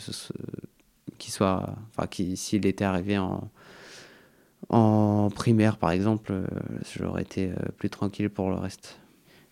qu'il 1.19 1.33
soit, 1.33 1.77
enfin, 1.91 2.09
s'il 2.35 2.67
était 2.67 2.85
arrivé 2.85 3.19
en, 3.19 3.51
en 4.71 5.29
primaire, 5.31 5.77
par 5.77 5.91
exemple, 5.91 6.33
euh, 6.33 6.47
j'aurais 6.97 7.23
été 7.23 7.51
plus 7.77 7.91
tranquille 7.91 8.31
pour 8.31 8.51
le 8.51 8.57
reste. 8.57 8.99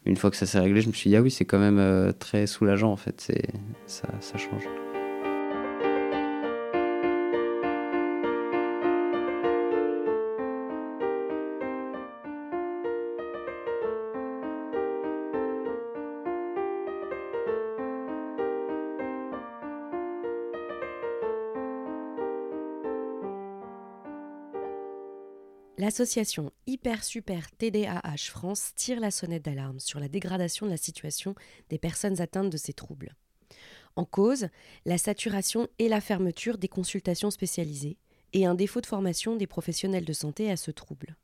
Une 0.07 0.17
fois 0.17 0.31
que 0.31 0.37
ça 0.37 0.47
s'est 0.47 0.61
réglé, 0.61 0.81
je 0.81 0.89
me 0.89 0.93
suis 0.93 1.11
dit, 1.11 1.17
ah 1.17 1.23
oui, 1.23 1.31
c'est 1.31 1.45
quand 1.45 1.59
même 1.59 2.13
très 2.19 2.47
soulageant, 2.47 2.91
en 2.91 2.97
fait, 2.97 3.31
ça, 3.87 4.09
ça 4.21 4.39
change. 4.39 4.65
L'association 25.89 26.53
Hyper 26.67 27.03
Super 27.03 27.51
TDAH 27.53 28.29
France 28.29 28.73
tire 28.77 29.01
la 29.01 29.11
sonnette 29.11 29.47
d'alarme 29.47 29.81
sur 29.81 30.01
la 30.01 30.09
dégradation 30.09 30.67
de 30.67 30.71
la 30.71 30.77
situation 30.77 31.35
des 31.71 31.79
personnes 31.79 32.21
atteintes 32.21 32.51
de 32.51 32.59
ces 32.59 32.75
troubles. 32.75 33.15
En 33.97 34.05
cause, 34.05 34.49
la 34.85 34.99
saturation 34.99 35.67
et 35.79 35.89
la 35.89 36.03
fermeture 36.03 36.59
des 36.59 36.69
consultations 36.69 37.31
spécialisées 37.31 37.97
et 38.35 38.45
un 38.45 38.55
défaut 38.55 38.83
de 38.83 38.87
formation 38.87 39.35
des 39.35 39.47
professionnels 39.47 40.05
de 40.05 40.13
santé 40.13 40.51
à 40.51 40.59
ce 40.59 40.71
trouble. 40.71 41.17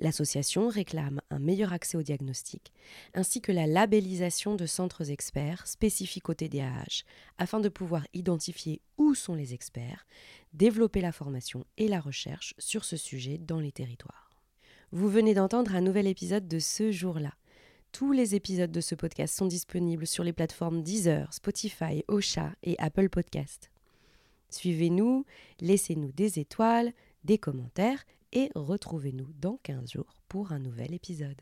L'association 0.00 0.68
réclame 0.68 1.20
un 1.30 1.40
meilleur 1.40 1.72
accès 1.72 1.96
au 1.96 2.02
diagnostic, 2.02 2.72
ainsi 3.14 3.40
que 3.40 3.50
la 3.50 3.66
labellisation 3.66 4.54
de 4.54 4.64
centres 4.64 5.10
experts 5.10 5.66
spécifiques 5.66 6.28
au 6.28 6.34
TDAH, 6.34 7.02
afin 7.36 7.58
de 7.58 7.68
pouvoir 7.68 8.06
identifier 8.14 8.80
où 8.96 9.14
sont 9.14 9.34
les 9.34 9.54
experts, 9.54 10.06
développer 10.52 11.00
la 11.00 11.10
formation 11.10 11.64
et 11.78 11.88
la 11.88 12.00
recherche 12.00 12.54
sur 12.58 12.84
ce 12.84 12.96
sujet 12.96 13.38
dans 13.38 13.58
les 13.58 13.72
territoires. 13.72 14.30
Vous 14.92 15.08
venez 15.08 15.34
d'entendre 15.34 15.74
un 15.74 15.80
nouvel 15.80 16.06
épisode 16.06 16.46
de 16.46 16.60
ce 16.60 16.92
jour-là. 16.92 17.34
Tous 17.90 18.12
les 18.12 18.36
épisodes 18.36 18.70
de 18.70 18.80
ce 18.80 18.94
podcast 18.94 19.36
sont 19.36 19.46
disponibles 19.46 20.06
sur 20.06 20.22
les 20.22 20.32
plateformes 20.32 20.82
Deezer, 20.82 21.32
Spotify, 21.34 22.04
Ocha 22.06 22.52
et 22.62 22.76
Apple 22.78 23.08
Podcast. 23.08 23.70
Suivez-nous, 24.50 25.24
laissez-nous 25.60 26.12
des 26.12 26.38
étoiles, 26.38 26.92
des 27.24 27.38
commentaires 27.38 28.04
et 28.32 28.50
retrouvez-nous 28.54 29.32
dans 29.34 29.58
15 29.62 29.90
jours 29.90 30.14
pour 30.28 30.52
un 30.52 30.58
nouvel 30.58 30.94
épisode. 30.94 31.40